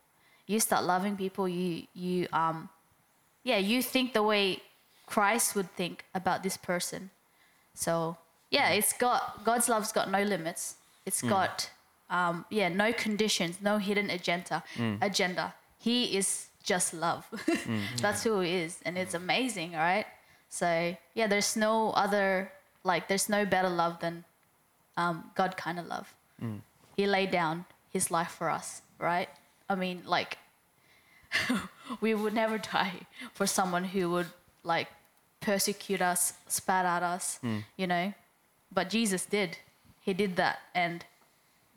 [0.45, 1.47] You start loving people.
[1.47, 2.70] You you um,
[3.43, 4.62] yeah, you think the way
[5.06, 7.10] Christ would think about this person.
[7.74, 8.18] So
[8.51, 10.76] yeah, it's got God's love's got no limits.
[11.06, 11.70] It's got
[12.10, 14.64] um, yeah, no conditions, no hidden agenda.
[15.01, 15.53] Agenda.
[15.78, 17.26] He is just love.
[18.01, 20.05] That's who he is, and it's amazing, right?
[20.49, 22.51] So yeah, there's no other
[22.84, 24.24] like there's no better love than
[24.97, 26.14] um, God kind of love.
[26.95, 29.30] he laid down his life for us, right?
[29.70, 30.38] I mean, like,
[32.01, 33.01] we would never die
[33.34, 34.28] for someone who would
[34.64, 34.88] like
[35.41, 37.39] persecute us, spat at us,
[37.78, 38.14] you know.
[38.72, 39.57] But Jesus did.
[40.01, 41.05] He did that, and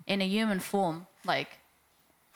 [0.07, 1.07] in a human form.
[1.25, 1.59] Like,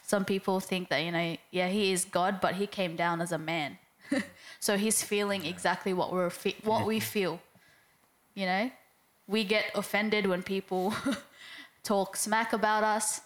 [0.03, 3.33] some people think that you know, yeah, he is God, but he came down as
[3.33, 3.79] a man,
[4.61, 7.05] so he's feeling exactly what we're fe- what we mm-hmm.
[7.05, 7.41] feel.
[8.35, 8.71] You know,
[9.27, 10.95] we get offended when people
[11.83, 13.21] talk smack about us,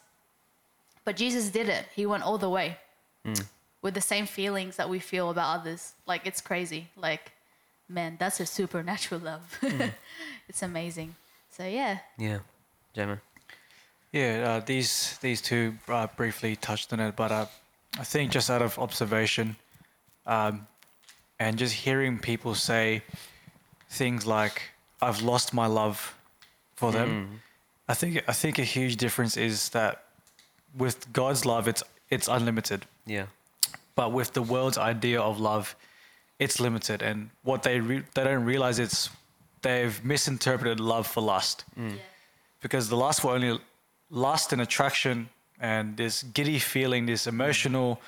[1.04, 1.86] but Jesus did it.
[1.94, 2.78] He went all the way
[3.26, 3.44] mm.
[3.82, 5.92] with the same feelings that we feel about others.
[6.06, 6.88] Like it's crazy.
[6.96, 7.32] Like,
[7.88, 9.58] man, that's a supernatural love.
[9.70, 9.92] Mm.
[10.48, 11.14] it's amazing.
[11.50, 12.38] So yeah, Yeah.
[12.94, 13.20] Gemma.
[14.12, 17.46] Yeah, uh, these these two uh, briefly touched on it, but uh,
[17.98, 19.56] I think just out of observation,
[20.26, 20.66] um,
[21.38, 23.02] and just hearing people say
[23.88, 24.62] things like
[25.00, 26.14] "I've lost my love
[26.74, 27.40] for them,"
[27.88, 30.02] I think I think a huge difference is that
[30.76, 33.26] with God's love, it's it's unlimited, Yeah.
[33.94, 35.76] but with the world's idea of love,
[36.40, 39.08] it's limited, and what they re- they don't realize it's
[39.62, 41.64] they've misinterpreted love for lust.
[42.60, 43.58] Because the lust will only
[44.10, 45.28] lust and attraction
[45.60, 48.00] and this giddy feeling, this emotional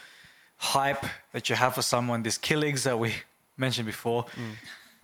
[0.57, 3.14] hype that you have for someone, this killings that we
[3.57, 4.55] mentioned before, mm.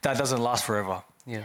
[0.03, 1.03] that doesn't last forever.
[1.27, 1.45] Yeah.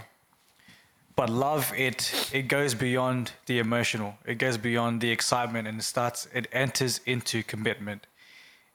[1.15, 4.15] But love, it it goes beyond the emotional.
[4.25, 6.27] It goes beyond the excitement, and it starts.
[6.33, 8.07] It enters into commitment.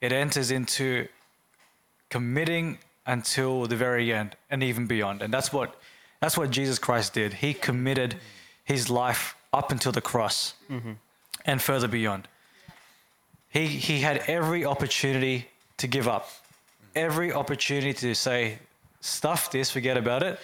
[0.00, 1.08] It enters into
[2.10, 5.20] committing until the very end, and even beyond.
[5.22, 5.80] And that's what
[6.20, 7.32] that's what Jesus Christ did.
[7.34, 8.16] He committed
[8.64, 10.92] his life up until the cross, mm-hmm.
[11.44, 12.28] and further beyond.
[13.48, 16.30] He he had every opportunity to give up,
[16.94, 18.58] every opportunity to say,
[19.00, 20.38] "Stuff this, forget about it."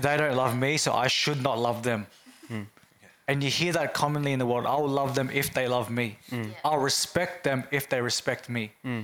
[0.00, 2.06] they don't love me, so I should not love them.
[2.48, 2.62] Hmm.
[3.28, 4.66] And you hear that commonly in the world.
[4.66, 6.18] I'll love them if they love me.
[6.30, 6.50] Hmm.
[6.64, 8.72] I'll respect them if they respect me.
[8.82, 9.00] Hmm.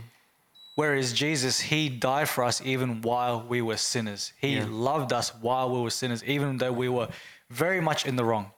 [0.75, 4.33] Whereas Jesus, he died for us even while we were sinners.
[4.41, 4.67] He Yeah.
[4.69, 7.09] loved us while we were sinners, even though we were
[7.51, 8.51] very much in the wrong.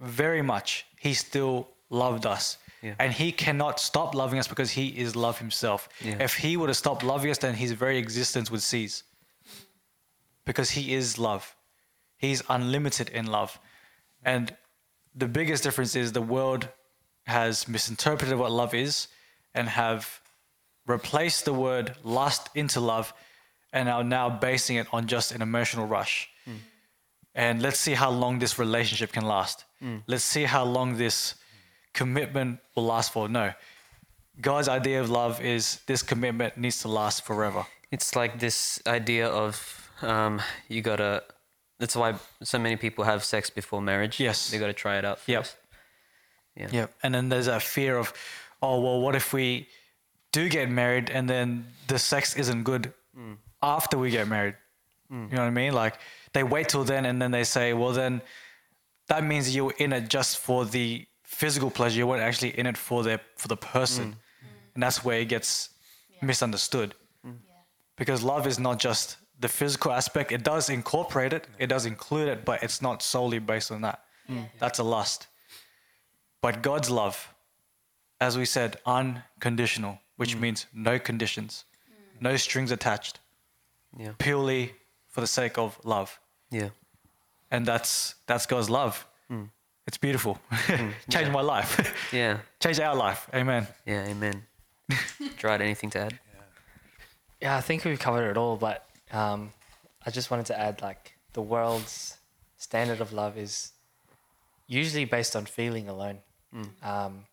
[0.00, 0.86] Very much.
[0.98, 2.58] He still loved us.
[2.82, 2.94] Yeah.
[2.98, 5.88] And he cannot stop loving us because he is love himself.
[6.00, 6.16] Yeah.
[6.20, 9.02] If he were to stop loving us, then his very existence would cease
[10.44, 11.56] because he is love.
[12.16, 13.58] He's unlimited in love.
[14.24, 14.54] And
[15.14, 16.68] the biggest difference is the world
[17.26, 19.08] has misinterpreted what love is
[19.54, 20.20] and have
[20.86, 23.12] replaced the word lust into love
[23.72, 26.28] and are now basing it on just an emotional rush.
[27.38, 29.64] And let's see how long this relationship can last.
[30.08, 31.36] Let's see how long this
[31.94, 33.28] commitment will last for.
[33.28, 33.52] No.
[34.40, 37.64] God's idea of love is this commitment needs to last forever.
[37.92, 39.54] It's like this idea of
[40.02, 41.22] um, you gotta.
[41.78, 44.18] That's why so many people have sex before marriage.
[44.18, 44.50] Yes.
[44.50, 45.42] They gotta try it out Yep.
[45.44, 45.56] first.
[46.56, 46.68] Yeah.
[46.72, 46.86] Yeah.
[47.04, 48.12] And then there's that fear of,
[48.60, 49.68] oh, well, what if we
[50.32, 52.92] do get married and then the sex isn't good
[53.62, 54.56] after we get married?
[55.12, 55.30] Mm.
[55.30, 55.72] You know what I mean?
[55.72, 55.98] Like
[56.32, 58.22] they wait till then and then they say, well, then
[59.08, 61.98] that means you're in it just for the physical pleasure.
[61.98, 64.04] You weren't actually in it for the, for the person.
[64.04, 64.10] Mm.
[64.10, 64.74] Mm.
[64.74, 65.70] And that's where it gets
[66.22, 66.94] misunderstood.
[67.96, 72.28] Because love is not just the physical aspect, it does incorporate it, it does include
[72.28, 74.04] it, but it's not solely based on that.
[74.60, 75.26] That's a lust.
[76.40, 77.34] But God's love,
[78.20, 81.64] as we said, unconditional, which means no conditions,
[82.20, 83.18] no strings attached,
[83.96, 84.12] Yeah.
[84.18, 84.74] purely
[85.18, 86.20] for the sake of love.
[86.48, 86.68] Yeah.
[87.50, 89.04] And that's that's God's love.
[89.28, 89.46] Hmm.
[89.88, 90.38] It's beautiful.
[90.50, 90.90] Hmm.
[91.10, 91.72] Changed my life.
[92.12, 92.38] Yeah.
[92.60, 93.28] Changed our life.
[93.34, 93.66] Amen.
[93.84, 94.06] Yeah.
[94.06, 94.44] Amen.
[95.36, 96.18] Tried anything to add?
[97.42, 99.52] Yeah, I think we've covered it all, but um,
[100.06, 102.16] I just wanted to add like the world's
[102.56, 103.72] standard of love is
[104.68, 106.18] usually based on feeling alone.
[106.52, 106.88] Hmm.
[106.92, 107.24] Um,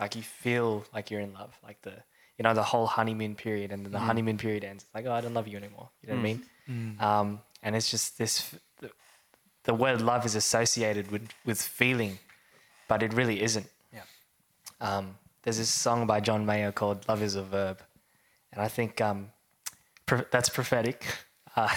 [0.00, 1.96] like you feel like you're in love, like the
[2.38, 4.84] you know the whole honeymoon period, and then the honeymoon period ends.
[4.84, 5.90] It's like oh, I don't love you anymore.
[6.00, 6.42] You know what I mean?
[7.00, 8.54] Um, and it's just this.
[8.80, 8.90] The,
[9.64, 12.18] the word love is associated with with feeling,
[12.88, 13.66] but it really isn't.
[13.92, 14.02] Yeah.
[14.80, 17.80] Um, there's this song by John Mayer called "Love Is a Verb,"
[18.52, 19.30] and I think um,
[20.06, 21.04] pro- that's prophetic.
[21.56, 21.68] Uh,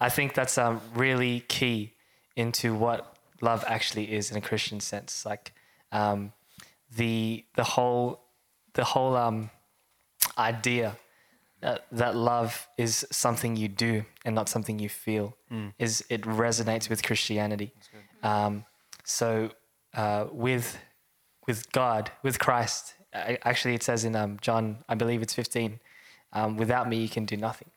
[0.00, 1.92] I think that's um, really key
[2.36, 5.26] into what love actually is in a Christian sense.
[5.26, 5.52] Like
[5.92, 6.32] um,
[6.96, 8.22] the the whole
[8.72, 9.50] the whole um,
[10.38, 10.96] idea
[11.60, 15.36] that, that love is something you do and not something you feel
[15.78, 17.72] is it resonates with Christianity.
[18.22, 18.64] Um,
[19.04, 19.50] so
[19.94, 20.78] uh, with
[21.46, 25.80] with God, with Christ, a- actually it says in um, John, I believe it's 15,
[26.32, 27.70] um, without me you can do nothing.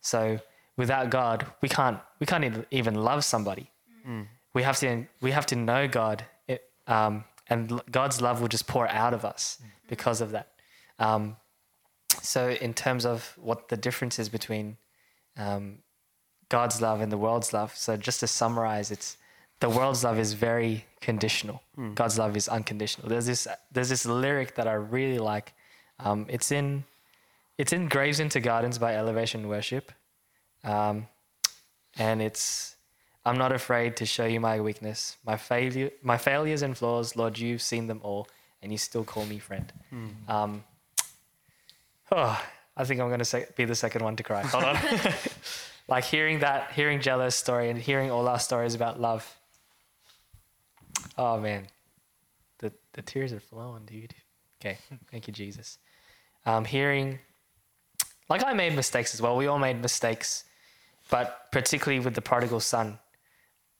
[0.00, 0.38] So
[0.76, 3.70] without God, we can't we can't even- even love somebody.
[4.54, 8.66] We have to we have to know God it, um, and God's love will just
[8.66, 9.58] pour out of us
[9.88, 10.48] because of that.
[10.98, 11.36] Um,
[12.20, 14.76] so, in terms of what the difference is between
[15.36, 15.78] um,
[16.48, 19.16] God's love and the world's love, so just to summarize, it's
[19.60, 21.62] the world's love is very conditional.
[21.94, 23.08] God's love is unconditional.
[23.08, 25.54] There's this there's this lyric that I really like.
[25.98, 26.84] Um, it's in
[27.58, 29.92] it's in Graves into Gardens by Elevation Worship,
[30.64, 31.06] um,
[31.96, 32.76] and it's
[33.24, 37.14] I'm not afraid to show you my weakness, my failure, my failures and flaws.
[37.16, 38.26] Lord, you've seen them all,
[38.62, 39.72] and you still call me friend.
[40.28, 40.64] Um,
[42.12, 42.44] oh,
[42.76, 44.42] I think I'm going to be the second one to cry.
[44.42, 44.76] Hold on.
[45.88, 49.36] like hearing that, hearing Jello's story, and hearing all our stories about love.
[51.18, 51.66] Oh man,
[52.58, 54.14] the the tears are flowing, dude.
[54.60, 54.78] Okay,
[55.10, 55.78] thank you, Jesus.
[56.46, 57.18] Um, hearing,
[58.28, 59.36] like I made mistakes as well.
[59.36, 60.44] We all made mistakes,
[61.10, 62.98] but particularly with the prodigal son,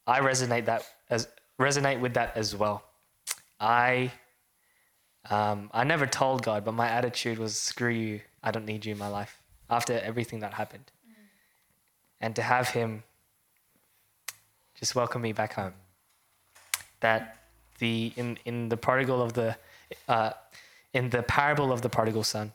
[0.07, 1.29] I resonate that as
[1.61, 2.83] resonate with that as well.
[3.61, 4.11] I
[5.31, 8.21] um, I never told God, but my attitude was screw you.
[8.43, 9.39] I don't need you in my life
[9.71, 10.91] after everything that happened.
[12.21, 13.03] And to have him
[14.79, 15.75] just welcome me back home.
[17.01, 17.37] That
[17.79, 19.57] the in in the prodigal of the
[20.09, 20.31] uh,
[20.93, 22.53] in the parable of the prodigal son,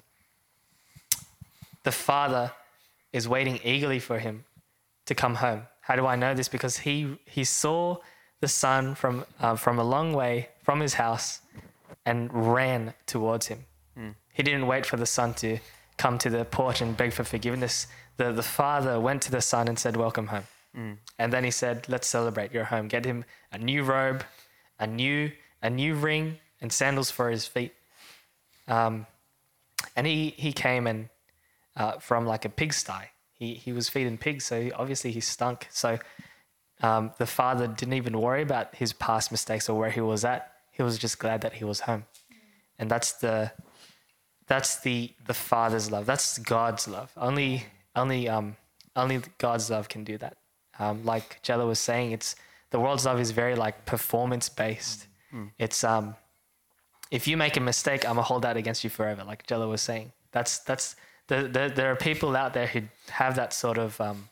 [1.84, 2.52] the father
[3.12, 4.46] is waiting eagerly for him
[5.06, 5.64] to come home.
[5.82, 6.48] How do I know this?
[6.48, 7.98] Because he he saw
[8.40, 11.42] the son from uh, from a long way from his house
[12.08, 12.20] and
[12.56, 13.60] ran towards him.
[14.38, 15.50] He didn't wait for the son to
[15.98, 17.76] come to the porch and beg for forgiveness.
[18.20, 20.48] The the father went to the son and said, "Welcome home."
[21.20, 22.54] And then he said, "Let's celebrate.
[22.54, 22.88] You're home.
[22.88, 24.22] Get him a new robe,
[24.80, 25.32] a new
[25.62, 26.26] a new ring,
[26.62, 27.74] and sandals for his feet."
[28.68, 29.06] Um,
[29.96, 31.10] and he he came and
[31.76, 33.04] uh, from like a pigsty.
[33.40, 35.68] He he was feeding pigs, so he, obviously he stunk.
[35.72, 36.00] So
[36.82, 40.57] um, the father didn't even worry about his past mistakes or where he was at.
[40.78, 42.06] He was just glad that he was home,
[42.80, 43.52] and that's the
[44.48, 46.06] that's the the father's love.
[46.06, 47.12] That's God's love.
[47.18, 47.66] Only
[47.96, 48.56] only um
[48.96, 50.38] only God's love can do that.
[50.80, 52.36] Um, like Jello was saying, it's
[52.70, 55.08] the world's love is very like performance based.
[55.58, 56.16] It's um
[57.12, 59.24] if you make a mistake, I'm gonna hold that against you forever.
[59.24, 60.96] Like Jello was saying, that's that's
[61.28, 64.30] the, the, there are people out there who have that sort of um,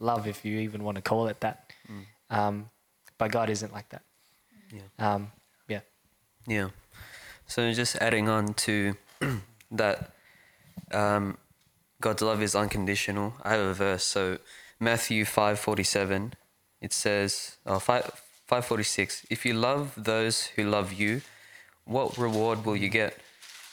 [0.00, 1.72] love, if you even want to call it that.
[2.30, 2.70] Um,
[3.18, 4.02] but God isn't like that.
[4.72, 5.14] Yeah.
[5.14, 5.32] Um,
[6.46, 6.68] yeah.
[7.46, 8.96] So just adding on to
[9.70, 10.10] that,
[10.92, 11.38] um,
[12.00, 13.34] God's love is unconditional.
[13.42, 14.04] I have a verse.
[14.04, 14.38] So
[14.78, 16.34] Matthew five forty seven,
[16.80, 18.04] it says, oh, 5,
[18.46, 21.22] 546, If you love those who love you,
[21.84, 23.18] what reward will you get?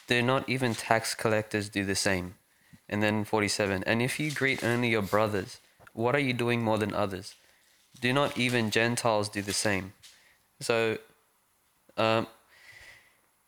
[0.08, 2.36] Do not even tax collectors do the same?
[2.88, 3.84] And then forty seven.
[3.86, 5.60] And if you greet only your brothers,
[5.94, 7.36] what are you doing more than others?
[8.02, 9.94] Do not even Gentiles do the same?
[10.60, 10.98] So,
[11.98, 12.28] um,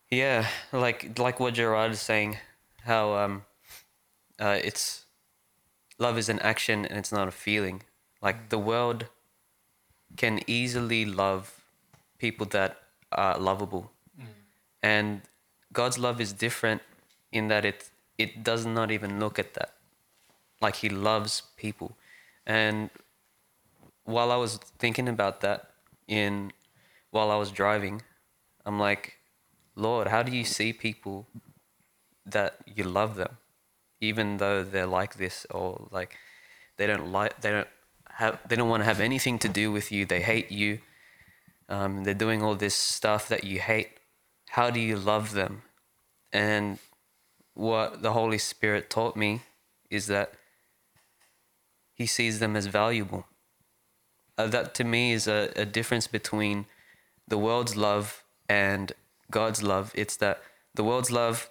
[0.10, 2.38] yeah, like like what Gerard is saying,
[2.84, 3.46] how um,
[4.40, 5.06] uh, it's
[5.98, 7.84] love is an action and it's not a feeling.
[8.22, 9.08] Like the world
[10.18, 11.64] can easily love
[12.18, 12.78] people that
[13.12, 13.92] are lovable,
[14.82, 15.22] and
[15.74, 16.82] God's love is different
[17.32, 19.74] in that it it does not even look at that.
[20.62, 21.98] Like He loves people,
[22.46, 22.90] and
[24.06, 25.72] while I was thinking about that
[26.08, 26.54] in
[27.12, 28.04] while I was driving,
[28.66, 29.18] I'm like,
[29.76, 31.28] Lord, how do you see people
[32.26, 33.38] that you love them,
[34.02, 36.18] even though they're like this or like
[36.78, 37.68] they don't like they don't
[38.10, 40.06] have they don't want to have anything to do with you.
[40.06, 40.80] They hate you.
[41.68, 43.90] Um, they're doing all this stuff that you hate.
[44.50, 45.64] How do you love them?
[46.32, 46.80] And
[47.54, 49.42] what the Holy Spirit taught me
[49.90, 50.34] is that
[51.94, 53.26] He sees them as valuable.
[54.38, 56.66] Uh, that to me is a, a difference between
[57.28, 58.92] the world's love and
[59.32, 59.92] God's love.
[59.96, 60.42] It's that
[60.74, 61.50] the world's love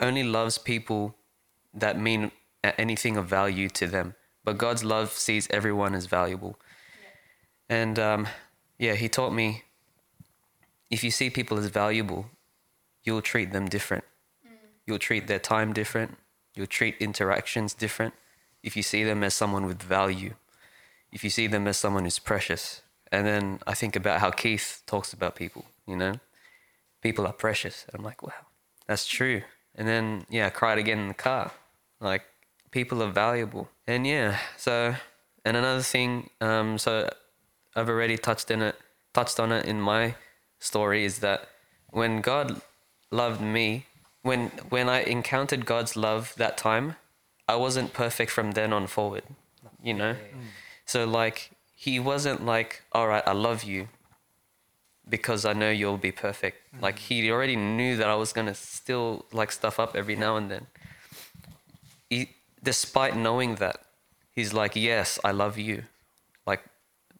[0.00, 1.16] only loves people
[1.74, 2.32] that mean
[2.62, 6.58] anything of value to them, but God's love sees everyone as valuable.
[7.68, 8.28] And um,
[8.78, 9.64] yeah, He taught me
[10.90, 12.26] if you see people as valuable,
[13.02, 14.04] you'll treat them different.
[14.86, 16.18] You'll treat their time different.
[16.54, 18.12] You'll treat interactions different.
[18.62, 20.34] If you see them as someone with value,
[21.10, 22.82] if you see them as someone who's precious.
[23.10, 26.14] And then I think about how Keith talks about people, you know?
[27.02, 27.84] People are precious.
[27.88, 28.32] And I'm like, wow,
[28.86, 29.42] that's true.
[29.74, 31.52] And then, yeah, I cried again in the car.
[32.00, 32.22] Like,
[32.70, 33.68] people are valuable.
[33.86, 34.94] And yeah, so,
[35.44, 37.10] and another thing, um, so
[37.76, 38.76] I've already touched in it,
[39.12, 40.14] touched on it in my
[40.58, 41.48] story is that
[41.90, 42.60] when God
[43.10, 43.86] loved me,
[44.22, 46.96] when when I encountered God's love that time,
[47.48, 49.24] I wasn't perfect from then on forward.
[49.82, 50.16] You know?
[50.86, 53.88] So like he wasn't like, all right, I love you.
[55.08, 56.58] Because I know you'll be perfect.
[56.80, 60.50] Like he already knew that I was gonna still like stuff up every now and
[60.50, 60.66] then.
[62.08, 62.30] He,
[62.62, 63.82] despite knowing that,
[64.30, 65.84] he's like, "Yes, I love you."
[66.46, 66.62] Like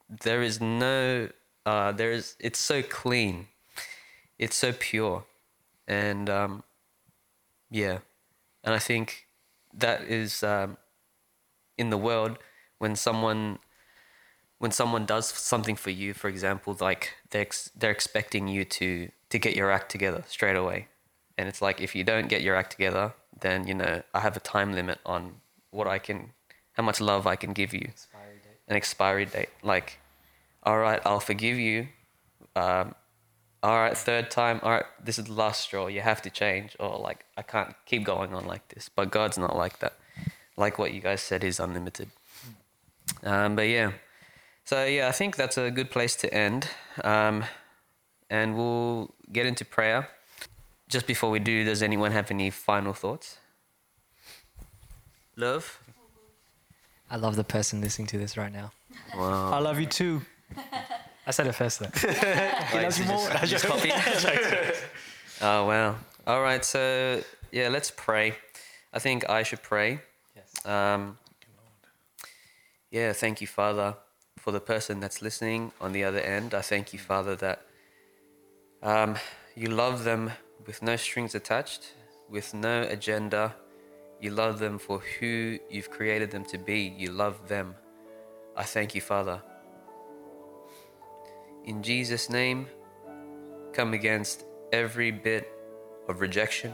[0.09, 1.29] there is no,
[1.67, 2.37] uh, there is.
[2.39, 3.49] It's so clean,
[4.39, 5.25] it's so pure,
[5.89, 6.63] and um,
[7.71, 7.99] yeah,
[8.63, 9.27] and I think
[9.75, 10.77] that is um,
[11.79, 12.39] in the world
[12.79, 13.59] when someone
[14.59, 19.11] when someone does something for you, for example, like they're ex- they're expecting you to
[19.31, 20.87] to get your act together straight away,
[21.37, 24.37] and it's like if you don't get your act together, then you know I have
[24.37, 26.31] a time limit on what I can,
[26.75, 28.59] how much love I can give you, Expiry date.
[28.69, 29.49] an expiry date.
[29.63, 29.99] Like,
[30.63, 31.89] all right, I'll forgive you.
[32.55, 32.95] Um,
[33.63, 34.61] all right, third time.
[34.63, 35.87] All right, this is the last straw.
[35.87, 38.89] You have to change, or like I can't keep going on like this.
[38.95, 39.95] But God's not like that.
[40.57, 42.11] Like what you guys said, is unlimited.
[43.25, 43.93] Um, but yeah,
[44.73, 46.67] so yeah, I think that's a good place to end.
[47.05, 47.45] Um,
[48.31, 50.09] and we'll get into prayer.
[50.89, 53.37] Just before we do, does anyone have any final thoughts?
[55.37, 55.79] Love.
[57.11, 58.73] I love the person listening to this right now.
[59.15, 59.53] Wow.
[59.53, 60.23] I love you too.
[61.27, 61.91] I said it first though.
[62.73, 63.47] Like, loves you just- more.
[63.47, 63.91] just copy.
[65.43, 65.97] oh wow!
[66.27, 68.37] All right, so yeah, let's pray.
[68.95, 70.01] I think I should pray.
[70.35, 70.65] yes.
[70.67, 71.19] Um,
[72.91, 73.97] yeah, thank you, Father,
[74.43, 76.53] for the person that's listening on the other end.
[76.53, 77.65] I thank you, Father, that
[78.83, 79.15] um,
[79.55, 80.33] you love them
[80.67, 81.93] with no strings attached,
[82.29, 83.55] with no agenda.
[84.21, 86.93] You love them for who you've created them to be.
[86.99, 87.77] You love them.
[88.57, 89.41] I thank you, Father.
[91.65, 92.67] In Jesus' name,
[93.73, 95.49] come against every bit
[96.09, 96.73] of rejection,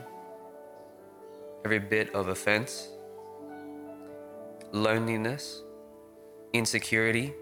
[1.67, 2.89] every bit of offense,
[4.73, 5.63] loneliness,
[6.55, 7.35] insecurity.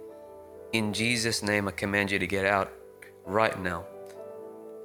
[0.73, 2.73] In Jesus' name, I command you to get out
[3.25, 3.87] right now.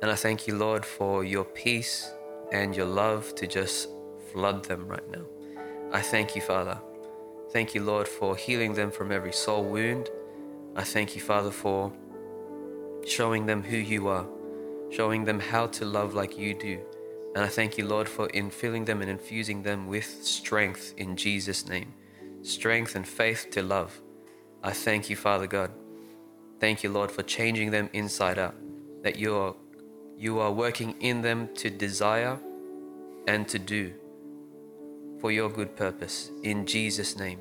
[0.01, 2.09] And I thank you, Lord, for your peace
[2.51, 3.89] and your love to just
[4.31, 5.25] flood them right now.
[5.91, 6.79] I thank you, Father.
[7.51, 10.09] Thank you, Lord, for healing them from every soul wound.
[10.75, 11.91] I thank you, Father, for
[13.05, 14.25] showing them who you are,
[14.89, 16.79] showing them how to love like you do.
[17.35, 21.67] And I thank you, Lord, for infilling them and infusing them with strength in Jesus'
[21.67, 21.93] name
[22.43, 24.01] strength and faith to love.
[24.63, 25.71] I thank you, Father God.
[26.59, 28.55] Thank you, Lord, for changing them inside out,
[29.01, 29.55] that you are,
[30.17, 32.37] you are working in them to desire
[33.27, 33.93] and to do
[35.19, 37.39] for your good purpose in Jesus' name.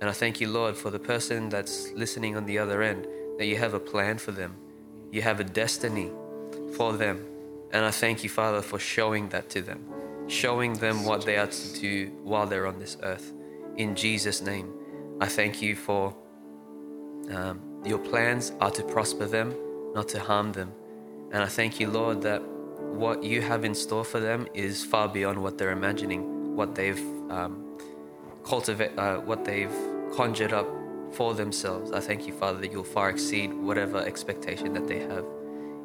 [0.00, 3.06] And I thank you, Lord, for the person that's listening on the other end,
[3.38, 4.56] that you have a plan for them,
[5.10, 6.10] you have a destiny
[6.76, 7.24] for them.
[7.72, 9.84] And I thank you, Father, for showing that to them,
[10.28, 13.32] showing them what they are to do while they're on this earth.
[13.76, 14.72] In Jesus' name,
[15.20, 16.14] I thank you for
[17.30, 19.54] um, your plans are to prosper them,
[19.94, 20.72] not to harm them.
[21.32, 25.08] And I thank you, Lord, that what you have in store for them is far
[25.08, 27.00] beyond what they're imagining, what they've
[27.30, 27.78] um,
[28.44, 29.74] cultivate, uh, what they've
[30.14, 30.68] conjured up
[31.12, 31.92] for themselves.
[31.92, 35.24] I thank you, Father, that you'll far exceed whatever expectation that they have.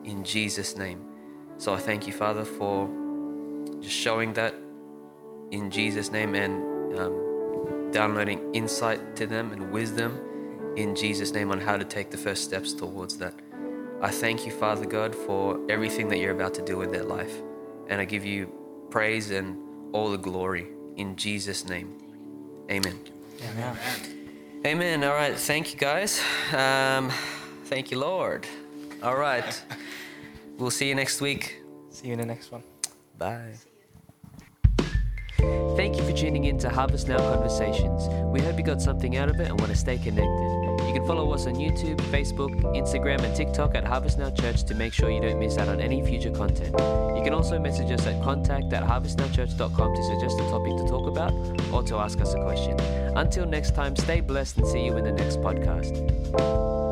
[0.03, 1.05] In Jesus' name.
[1.57, 2.89] So I thank you, Father, for
[3.81, 4.53] just showing that
[5.51, 10.19] in Jesus' name and um, downloading insight to them and wisdom
[10.77, 13.33] in Jesus' name on how to take the first steps towards that.
[13.99, 17.41] I thank you, Father God, for everything that you're about to do in their life.
[17.89, 18.51] And I give you
[18.91, 19.57] praise and
[19.91, 21.97] all the glory in Jesus' name.
[22.69, 22.99] Amen.
[23.39, 23.75] Yeah.
[24.65, 25.03] Amen.
[25.03, 25.35] All right.
[25.35, 26.21] Thank you, guys.
[26.53, 27.11] Um,
[27.65, 28.45] thank you, Lord.
[29.01, 29.63] All right.
[30.57, 31.59] We'll see you next week.
[31.89, 32.61] See you in the next one.
[33.17, 33.53] Bye.
[35.75, 38.07] Thank you for tuning in to Harvest Now Conversations.
[38.25, 40.56] We hope you got something out of it and want to stay connected.
[40.87, 44.73] You can follow us on YouTube, Facebook, Instagram, and TikTok at Harvest Now Church to
[44.73, 46.73] make sure you don't miss out on any future content.
[47.17, 51.07] You can also message us at contact at harvestnowchurch.com to suggest a topic to talk
[51.07, 51.33] about
[51.73, 52.79] or to ask us a question.
[53.17, 56.86] Until next time, stay blessed and see you in the next podcast.